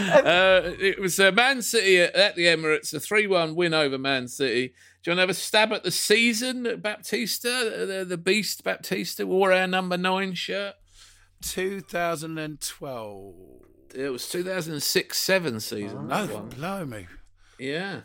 [0.30, 3.98] Uh, it was uh, Man City at, at the Emirates, a 3 1 win over
[3.98, 4.74] Man City.
[5.04, 7.86] Do you want to have a stab at the season, Baptista?
[7.88, 10.76] The, the beast Baptista wore our number nine shirt.
[11.42, 13.36] 2012.
[13.96, 16.10] It was 2006 7 season.
[16.12, 16.50] Oh, one.
[16.50, 17.08] blimey.
[17.58, 18.02] Yeah.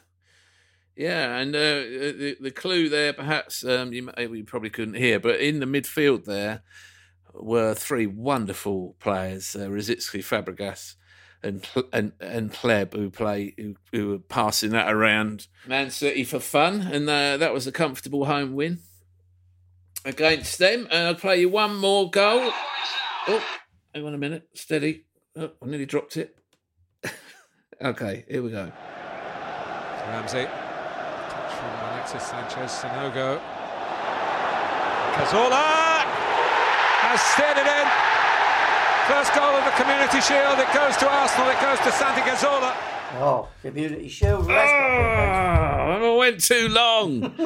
[0.97, 5.41] Yeah, and uh, the, the clue there, perhaps um, you, you probably couldn't hear, but
[5.41, 6.63] in the midfield there
[7.33, 10.95] were three wonderful players: uh, Rosicky, Fabregas,
[11.45, 16.41] and and and Hleb, who play who, who were passing that around Man City for
[16.41, 18.81] fun, and uh, that was a comfortable home win
[20.05, 20.89] against them.
[20.91, 22.51] And I'll play you one more goal.
[23.29, 23.45] Oh,
[23.95, 25.05] hang on a minute, steady.
[25.37, 26.37] Oh, I nearly dropped it.
[27.83, 28.73] okay, here we go.
[30.07, 30.45] Ramsey.
[30.45, 32.71] Touch from Alexis Sanchez.
[32.73, 33.41] Sanogo.
[35.15, 36.03] Cazorla
[37.07, 38.14] has steered it in.
[39.07, 40.59] First goal of the Community Shield.
[40.59, 41.49] It goes to Arsenal.
[41.51, 42.75] It goes to Santi Cazorla.
[43.21, 44.47] oh, Community Shield.
[44.49, 47.35] That's got Oh, I went too long.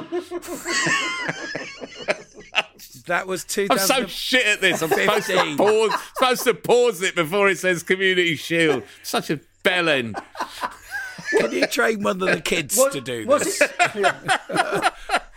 [3.06, 4.82] That was I'm so shit at this.
[4.82, 8.82] I'm supposed to pause, supposed to pause it before it says Community Shield.
[9.02, 10.14] Such a bell end.
[11.38, 13.62] Can you train one of the kids What- to do this?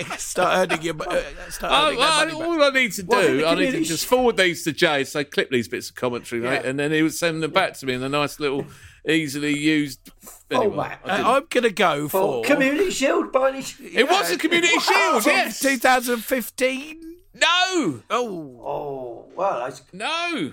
[0.00, 0.16] it- yeah.
[0.16, 2.46] Start earning your, uh, start Oh, earning well, that back.
[2.46, 5.24] all I need to do, the I need to just forward these to Jay, say
[5.24, 6.70] clip these bits of commentary, mate, Yeah.
[6.70, 8.66] and then he would send them back to me in a nice little,
[9.08, 10.10] easily used.
[10.50, 11.00] Anyway, Format.
[11.04, 12.44] I didn't- Uh, I'm going to go For for.
[12.44, 15.60] Community Shield by any ch- it was a Community Shield, yes.
[15.60, 17.02] 2015.
[17.34, 20.52] No, Oh, Oh, well, that's no.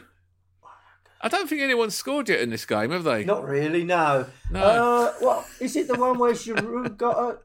[1.22, 3.24] I don't think anyone's scored yet in this game, have they?
[3.24, 4.26] not really, no.
[4.52, 4.60] No.
[4.62, 7.38] Uh, what, is it the one where Giroud got a...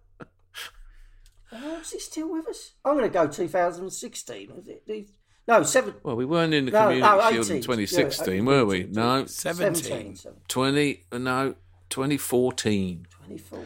[1.62, 2.72] Oh, is he still with us?
[2.84, 4.54] I'm going to go 2016.
[4.54, 4.86] Was it?
[4.86, 5.06] The-
[5.46, 8.64] No, seven, Well, we weren't in the No, Community no, Shield in 2016, Yeah, were
[8.66, 8.78] we?
[8.80, 8.92] 18.
[8.92, 10.16] No, 17.
[10.16, 10.42] 17.
[10.48, 11.54] 20, no,
[11.90, 13.06] 2014.
[13.26, 13.64] 24.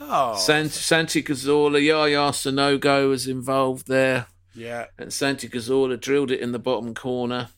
[0.00, 0.36] oh.
[0.36, 4.86] Sant- Santi Cazorla, Yaya Sanogo was involved there, yeah.
[4.98, 7.48] and Santi Cazorla drilled it in the bottom corner.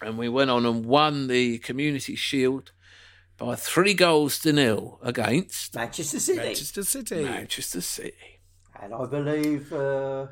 [0.00, 2.72] And we went on and won the Community Shield
[3.38, 6.38] by three goals to nil against Manchester City.
[6.38, 7.22] Manchester City.
[7.22, 8.40] Manchester City.
[8.82, 10.26] And I believe uh,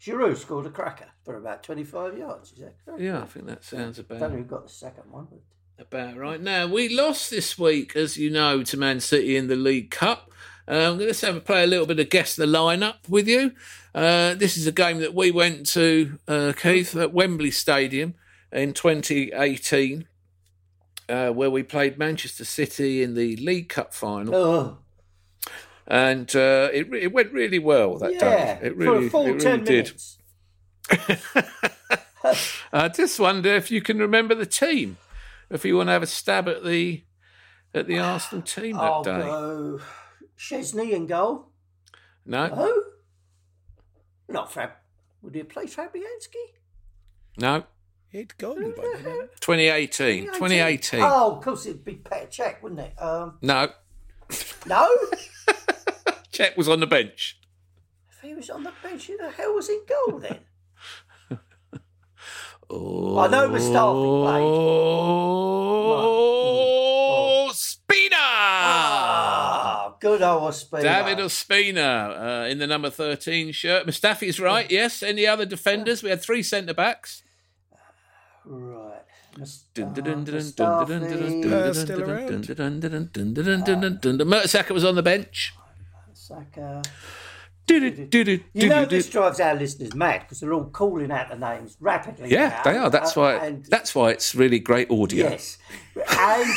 [0.00, 2.52] Giroud scored a cracker for about 25 yards.
[2.52, 3.00] Is that correct?
[3.00, 5.28] Yeah, I think that sounds I don't about know who got the second one.
[5.30, 5.86] But...
[5.86, 9.54] About right now, we lost this week, as you know, to Man City in the
[9.54, 10.32] League Cup.
[10.66, 13.28] Uh, I'm going to have a play a little bit of guess the lineup with
[13.28, 13.52] you.
[13.94, 18.14] Uh, this is a game that we went to, uh, Keith, at Wembley Stadium
[18.50, 20.08] in 2018,
[21.08, 24.78] uh, where we played Manchester City in the League Cup final, Oh,
[25.86, 28.20] and uh, it it went really well that yeah.
[28.20, 28.58] day.
[28.66, 29.84] It really, for a full it really 10 did.
[29.84, 30.18] minutes.
[32.72, 34.96] I just wonder if you can remember the team,
[35.50, 37.02] if you want to have a stab at the
[37.74, 39.18] at the Arsenal team that I'll day.
[39.20, 39.80] go
[40.38, 41.48] Szczesny in goal.
[42.26, 42.84] No, Who?
[44.28, 44.70] Not Fab.
[45.22, 46.54] Would he play Fabianski?
[47.38, 47.64] no.
[48.08, 49.28] He'd gone by then.
[49.40, 50.26] 2018.
[50.26, 51.00] 2018.
[51.02, 52.94] Oh, of course it'd be Petr Cech, wouldn't it?
[53.02, 53.70] Um, No,
[54.66, 54.88] no.
[56.34, 57.38] Cech was on the bench.
[58.10, 60.40] If he was on the bench, who the hell was in goal then?
[62.68, 63.80] oh, I know Mustafi.
[63.80, 64.26] Oh,
[67.46, 67.52] oh.
[67.54, 68.16] Spina!
[70.00, 70.82] Good old Spina.
[70.82, 73.86] David Ospina uh, in the number 13 shirt.
[73.86, 75.02] Mustafi's right, yes.
[75.02, 76.02] Any other defenders?
[76.02, 77.22] We had three centre backs.
[78.44, 79.00] Right.
[84.24, 85.52] Mertesacker was on the bench.
[86.34, 86.82] Saka.
[87.66, 88.96] Do, do, do, do, You know do, do.
[88.96, 92.30] this drives our listeners mad because they're all calling out the names rapidly.
[92.30, 92.62] Yeah, now.
[92.62, 92.90] they are.
[92.90, 93.34] That's Uh, why.
[93.46, 95.30] and- That's why it's really great audio.
[95.30, 95.56] Yes.
[95.96, 96.54] And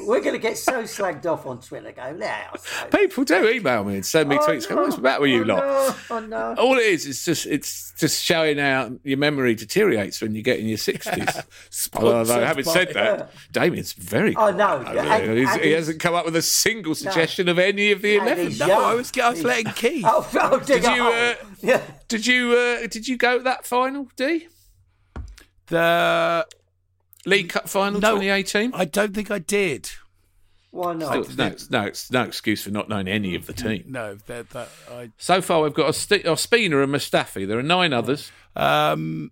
[0.00, 1.92] we're going to get so slagged off on Twitter.
[1.92, 2.50] Go now.
[2.56, 2.86] So.
[2.88, 4.68] People do email me and send me Oh, tweets.
[4.68, 4.76] no.
[4.76, 5.64] What's the matter with you oh, lot?
[5.64, 5.94] No.
[6.10, 6.54] Oh, no.
[6.58, 10.58] All it is is just it's just showing how your memory deteriorates when you get
[10.58, 11.28] in your sixties.
[11.94, 14.36] Although having said that, Damian's very.
[14.36, 14.78] I know.
[14.84, 14.96] good.
[14.98, 18.26] And- and he hasn't come up with a single suggestion of any of the And
[18.26, 18.58] eleven.
[18.58, 18.84] No, young.
[18.84, 20.04] I was, I was letting Keith.
[20.06, 21.80] Oh, oh, Did you, uh, yeah.
[22.08, 24.48] Did you uh, did you go to that final, D?
[25.68, 26.46] The
[27.26, 28.12] League Cup final No.
[28.14, 28.72] 2018?
[28.74, 29.90] I don't think I did.
[30.70, 31.24] Why not?
[31.24, 33.84] Still, no, it's- no, it's no excuse for not knowing any of the team.
[33.88, 37.46] No, that that I So far, we've got Ost- Ospina and Mustafi.
[37.46, 38.30] There are nine others.
[38.54, 39.30] um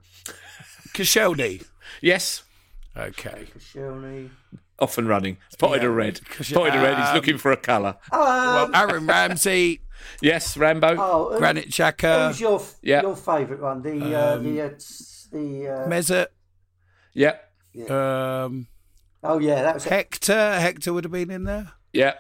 [0.94, 1.64] Koscielny.
[2.00, 2.42] Yes,
[2.96, 3.46] Okay.
[3.56, 4.30] Koscielny.
[4.78, 5.36] off and running.
[5.50, 6.20] Spotted Yeah, a red.
[6.24, 6.96] because- Spotted a red.
[6.98, 7.96] He's um, looking for a colour.
[8.12, 9.80] well, Aaron Ramsey,
[10.20, 10.96] Yes, Rambo.
[10.98, 13.02] Oh, who- Granit Xhaka, Who's your Yeah.
[13.02, 13.82] your favourite one?
[13.82, 14.68] The uh, the uh,
[15.32, 16.26] the uh, Mesut,
[17.74, 18.66] Yeah, um,
[19.22, 19.90] oh yeah, that was it.
[19.90, 20.58] Hector.
[20.60, 21.72] Hector would have been in there.
[21.92, 22.14] yeah.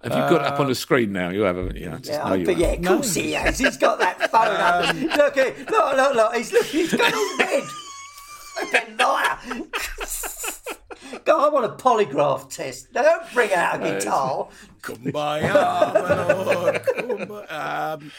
[0.00, 1.30] Have you got it up on the screen now?
[1.30, 1.90] You have, haven't you?
[1.90, 3.58] I just Yeah, know you but yeah, of course he has.
[3.58, 4.94] He's got that phone up.
[5.16, 6.34] Look, at, look, look, look.
[6.36, 7.64] He's look, he's got all red.
[7.64, 9.38] Flipping liar.
[11.24, 12.92] Go, I want a polygraph test.
[12.94, 14.48] Now, don't bring out a guitar.
[14.82, 15.52] Kumbaya,
[15.94, 16.74] my lord.
[16.84, 17.94] Kumbaya.
[18.00, 18.12] Um,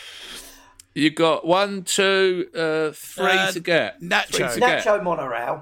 [0.95, 4.01] You got one, two, uh, three Uh, to get.
[4.01, 4.25] Nacho.
[4.34, 4.84] Three to get.
[4.86, 5.61] Nacho Monorail.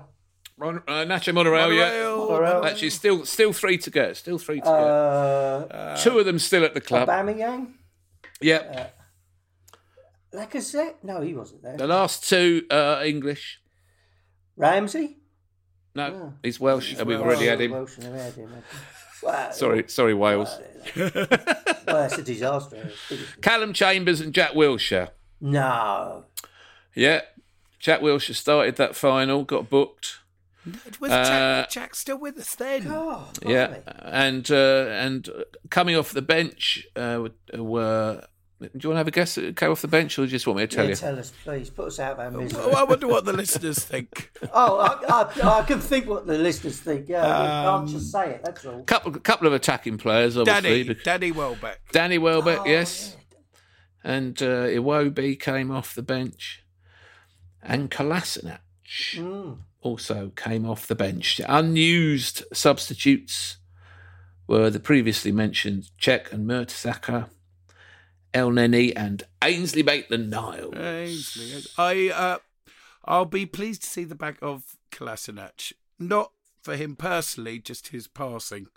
[0.60, 1.86] Uh, Nacho Monorail, yeah.
[1.90, 2.30] Monorail.
[2.30, 2.66] Monorail.
[2.66, 4.18] Actually, still, still three to get.
[4.18, 4.72] Still three to get.
[4.74, 7.08] Uh, Two of them still at the club.
[7.08, 7.74] Aubameyang.
[8.42, 8.96] Yep.
[10.34, 10.96] Lacazette?
[11.04, 11.78] No, he wasn't there.
[11.78, 13.60] the last two are English.
[14.56, 15.18] Ramsey?
[15.96, 17.72] No, he's Welsh, and we've already had him.
[17.72, 18.52] Welsh, and had him.
[19.24, 20.60] Well, Sorry, sorry, Wales.
[20.96, 21.10] Well,
[21.86, 22.92] that's a disaster.
[23.42, 25.10] Calum Chambers and Jack Wilshere.
[25.42, 26.26] No.
[26.96, 27.22] Yeah,
[27.80, 30.20] Jack Wilshere started that final, got booked.
[31.00, 31.24] Was Uh,
[31.64, 32.88] Jack, Jack still with us then?
[32.88, 35.30] Oh, Yeah, and uh, and
[35.70, 38.24] coming off the bench uh, were.
[38.60, 39.36] Do you want to have a guess?
[39.36, 40.96] Who Came off the bench, or do you just want me to tell Yeah, you?
[40.96, 41.70] tell us, please.
[41.70, 42.60] Put us out of our misery.
[42.66, 44.32] Oh, I wonder what the listeners think.
[44.52, 47.08] Oh, I, I, I can think what the listeners think.
[47.08, 48.42] Yeah, we Um, can't just say it.
[48.44, 48.82] That's all.
[48.86, 50.62] couple couple of attacking players, obviously.
[50.70, 51.92] Danny, because- Danny Welbeck.
[51.92, 53.16] Danny Welbeck, Oh, yes,
[54.04, 56.64] and uh, Iwobi came off the bench,
[57.62, 58.60] and Kolasinac
[59.16, 59.60] Mm.
[59.88, 61.40] Also came off the bench.
[61.48, 63.56] Unused substitutes
[64.46, 67.30] were the previously mentioned Cech and Mertesacker,
[68.34, 70.76] Elneny, and Ainsley Maitland Niles.
[70.76, 71.64] Ainsley.
[71.78, 72.38] I uh,
[73.06, 75.72] I'll be pleased to see the back of Kolasinac.
[75.98, 78.68] Not for him personally, just his passing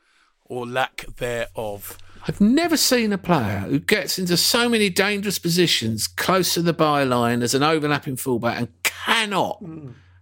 [0.45, 1.99] or lack thereof.
[2.29, 6.73] I've never seen a player who gets into so many dangerous positions close to the
[6.73, 9.61] byline as an overlapping fullback and cannot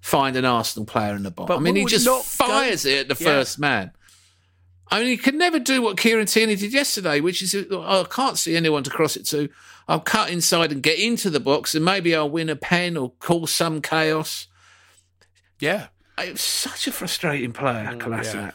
[0.01, 1.49] find an Arsenal player in the box.
[1.49, 3.31] But I mean, he just fires go- it at the Yeah.
[3.31, 3.93] first man.
[4.91, 8.05] I mean, he could never do what Kieran Tierney did yesterday, which is oh, I
[8.05, 9.51] can't see anyone to cross it to.
[9.87, 13.13] I'll cut inside and get into the box, and maybe I'll win a pen or
[13.21, 14.47] cause some chaos.
[15.61, 15.89] Yeah,
[16.19, 18.55] uh, It's such a frustrating player, mm, Kolasinac.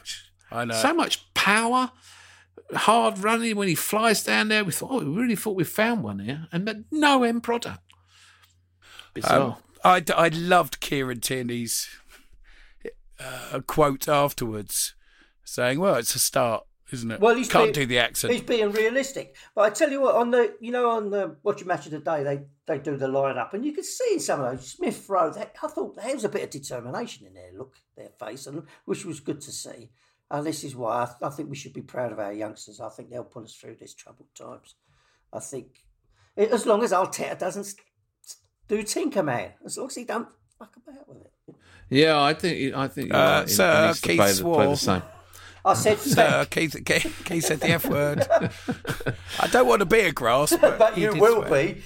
[0.51, 0.73] I know.
[0.75, 1.91] So much power,
[2.73, 3.55] hard running.
[3.55, 6.47] When he flies down there, we thought, oh, we really thought we found one here,
[6.51, 7.79] and but no end product.
[9.13, 9.41] Bizarre.
[9.41, 11.89] Um, I, I loved Kieran Tierney's
[13.19, 14.95] uh, quote afterwards,
[15.43, 17.19] saying, "Well, it's a start, isn't it?
[17.19, 19.35] Well, he's can't being- do the accent." He's being realistic.
[19.55, 21.99] But I tell you what, on the you know on the watching match of the
[21.99, 25.07] day, they they do the lineup, and you can see in some of those Smith
[25.09, 25.31] Rowe.
[25.31, 28.63] That, I thought there was a bit of determination in their look, their face, and
[28.85, 29.91] which was good to see.
[30.31, 32.79] And this is why I, I think we should be proud of our youngsters.
[32.79, 34.75] I think they'll pull us through these troubled times.
[35.31, 35.67] I think
[36.37, 37.75] as long as Arteta doesn't
[38.67, 40.27] do Tinker Man, as long as he don't
[40.59, 41.55] fuck about with it.
[41.89, 43.49] yeah, I think I think Uh, right.
[43.49, 44.65] Sir he needs Keith play the, play swore.
[44.67, 45.01] the same.
[45.65, 48.27] I said, Uh, Keith, Keith, Keith said the F word.
[49.39, 51.75] I don't want to be a grass, but, but you will swear.
[51.75, 51.81] be.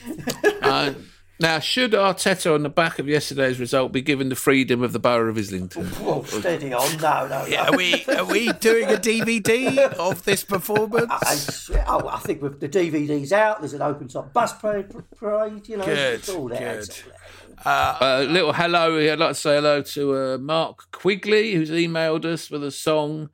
[0.63, 0.93] Uh,
[1.39, 4.99] now, should Arteta, on the back of yesterday's result, be given the freedom of the
[4.99, 5.89] borough of Islington?
[6.01, 6.97] Well, steady on.
[6.97, 7.45] No, no, no.
[7.45, 11.11] Yeah, are we are we doing a DVD of this performance?
[11.11, 14.88] I, swear- oh, I think with the DVD's out, there's an open top bus parade,
[15.15, 16.59] parade you know, Good, it's all there.
[16.59, 16.83] good.
[16.83, 17.97] It's all there.
[18.01, 18.97] A little hello.
[18.97, 23.29] I'd like to say hello to uh, Mark Quigley, who's emailed us with a song.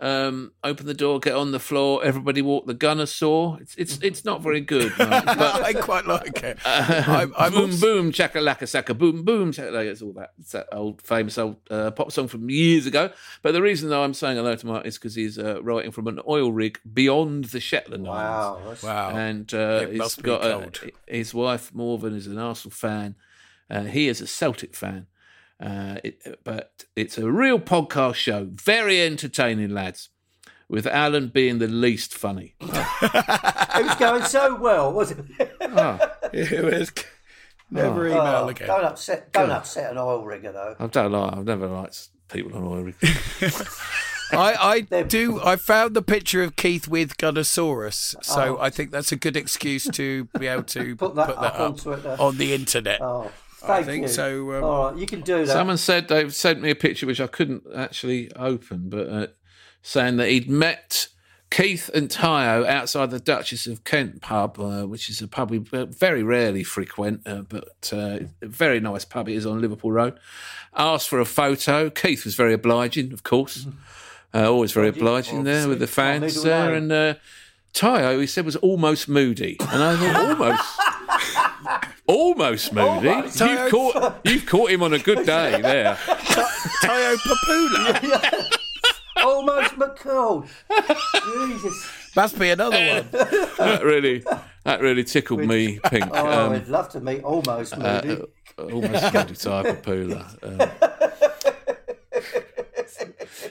[0.00, 2.04] Um, open the door, get on the floor.
[2.04, 3.56] Everybody walk the gunner saw.
[3.56, 6.56] It's it's it's not very good, Mark, but I quite like it.
[6.64, 9.86] I'm, I'm boom also- boom chakalaka saka boom boom chakalaka.
[9.90, 10.34] It's all that.
[10.38, 13.10] It's that old famous old uh, pop song from years ago.
[13.42, 16.06] But the reason that I'm saying hello to Mark is because he's uh, writing from
[16.06, 18.08] an oil rig beyond the Shetland Islands.
[18.08, 18.68] Wow.
[18.68, 19.16] that's- Wow.
[19.16, 20.70] and uh, It he's must be got a,
[21.08, 23.16] his wife Morven is an Arsenal fan.
[23.68, 25.06] Uh, he is a Celtic fan.
[25.60, 30.08] Uh, it, but it's a real podcast show, very entertaining, lads.
[30.70, 32.54] With Alan being the least funny.
[32.60, 35.56] It was going so well, wasn't it?
[36.32, 36.92] It was
[37.70, 38.68] never email Oh, again.
[38.68, 40.76] Don't upset, don't upset an oil rigger though.
[40.78, 41.32] I don't like.
[41.32, 42.96] I've never liked people on oil rig.
[44.30, 45.40] I, I do.
[45.42, 49.84] I found the picture of Keith with Gunnersaurus, so I think that's a good excuse
[49.92, 53.00] to be able to Put that up on on the internet.
[53.00, 53.30] Oh,
[53.66, 54.08] I think you.
[54.08, 54.54] so.
[54.54, 55.52] Um, All right, you can do that.
[55.52, 59.26] Someone said they've sent me a picture which I couldn't actually open, but uh,
[59.82, 61.08] saying that he'd met
[61.50, 65.64] Keith and Tayo outside the Duchess of Kent pub, uh, which is a pub we
[65.72, 69.92] uh, very rarely frequent, uh, but uh, a very nice pub it is on Liverpool
[69.92, 70.18] Road.
[70.76, 71.90] Asked for a photo.
[71.90, 73.66] Keith was very obliging, of course.
[74.34, 76.74] Uh, always very obliging there with the fans there.
[76.74, 77.14] And uh,
[77.72, 79.56] Tayo, he said, was almost moody.
[79.60, 80.78] And I thought, almost.
[82.08, 83.08] Almost moody.
[83.08, 83.40] Almost.
[83.40, 85.94] You've caught, you've caught him on a good day there.
[85.94, 88.54] Tayo Popoola.
[89.24, 90.48] Almost McCall.
[91.48, 91.90] Jesus.
[92.16, 93.08] Must be another one.
[93.58, 94.22] That really,
[94.64, 96.06] that really tickled me, Pink.
[96.12, 98.22] Oh, Um, I'd love to meet almost Moody.
[98.56, 100.24] uh, almost moody type of pooler.
[100.42, 100.70] Um,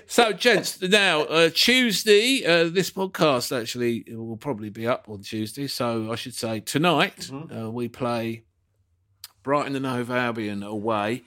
[0.07, 5.67] so, gents, now uh, Tuesday, uh, this podcast actually will probably be up on Tuesday.
[5.67, 8.43] So I should say tonight uh, we play
[9.47, 11.23] Brighton and Hove Albion away.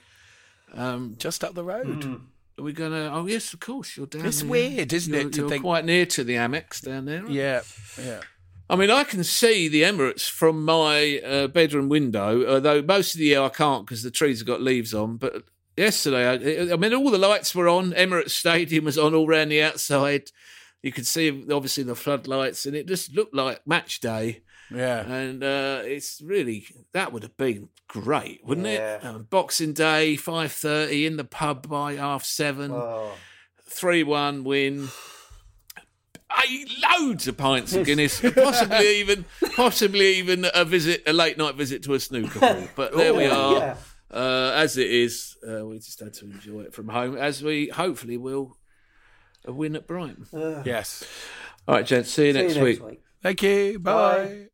[0.74, 2.20] Um, Just up the road.
[2.58, 3.10] are we gonna?
[3.10, 3.96] Oh yes, of course.
[3.96, 4.26] You're down.
[4.26, 4.50] It's there.
[4.50, 7.20] weird, isn't You're- it, to you're think- quite near to the Amex down there.
[7.20, 7.30] aren't?
[7.30, 7.62] Yeah,
[7.98, 8.20] yeah.
[8.68, 13.20] I mean, I can see the Emirates from my uh, bedroom window, although most of
[13.20, 15.16] the year I can't because the trees have got leaves on.
[15.16, 15.44] But
[15.78, 17.92] yesterday, I, I mean, all the lights were on.
[17.92, 20.24] Emirates Stadium was on all around the outside.
[20.82, 24.42] You could see, obviously, the floodlights, and it just looked like match day.
[24.72, 25.00] Yeah.
[25.10, 29.04] And uh, it's really that would have been great, wouldn't it?
[29.04, 33.12] Um, Boxing Day, five thirty in the pub by half seven Oh.
[33.68, 34.88] three one win.
[36.32, 36.64] I,
[37.00, 39.24] loads of pints of Guinness, possibly even
[39.56, 42.68] possibly even a visit, a late night visit to a snooker ball.
[42.76, 43.54] But there we are.
[43.58, 43.76] Yeah.
[44.12, 47.68] Uh, as it is, uh, we just had to enjoy it from home, as we
[47.68, 48.56] hopefully will
[49.48, 50.26] uh, win at Brighton.
[50.64, 51.04] Yes.
[51.66, 52.10] All right, gents.
[52.10, 52.84] See you See you next next week.
[52.90, 53.02] week.
[53.22, 53.78] Thank you.
[53.80, 53.92] Bye.
[54.24, 54.46] Bye.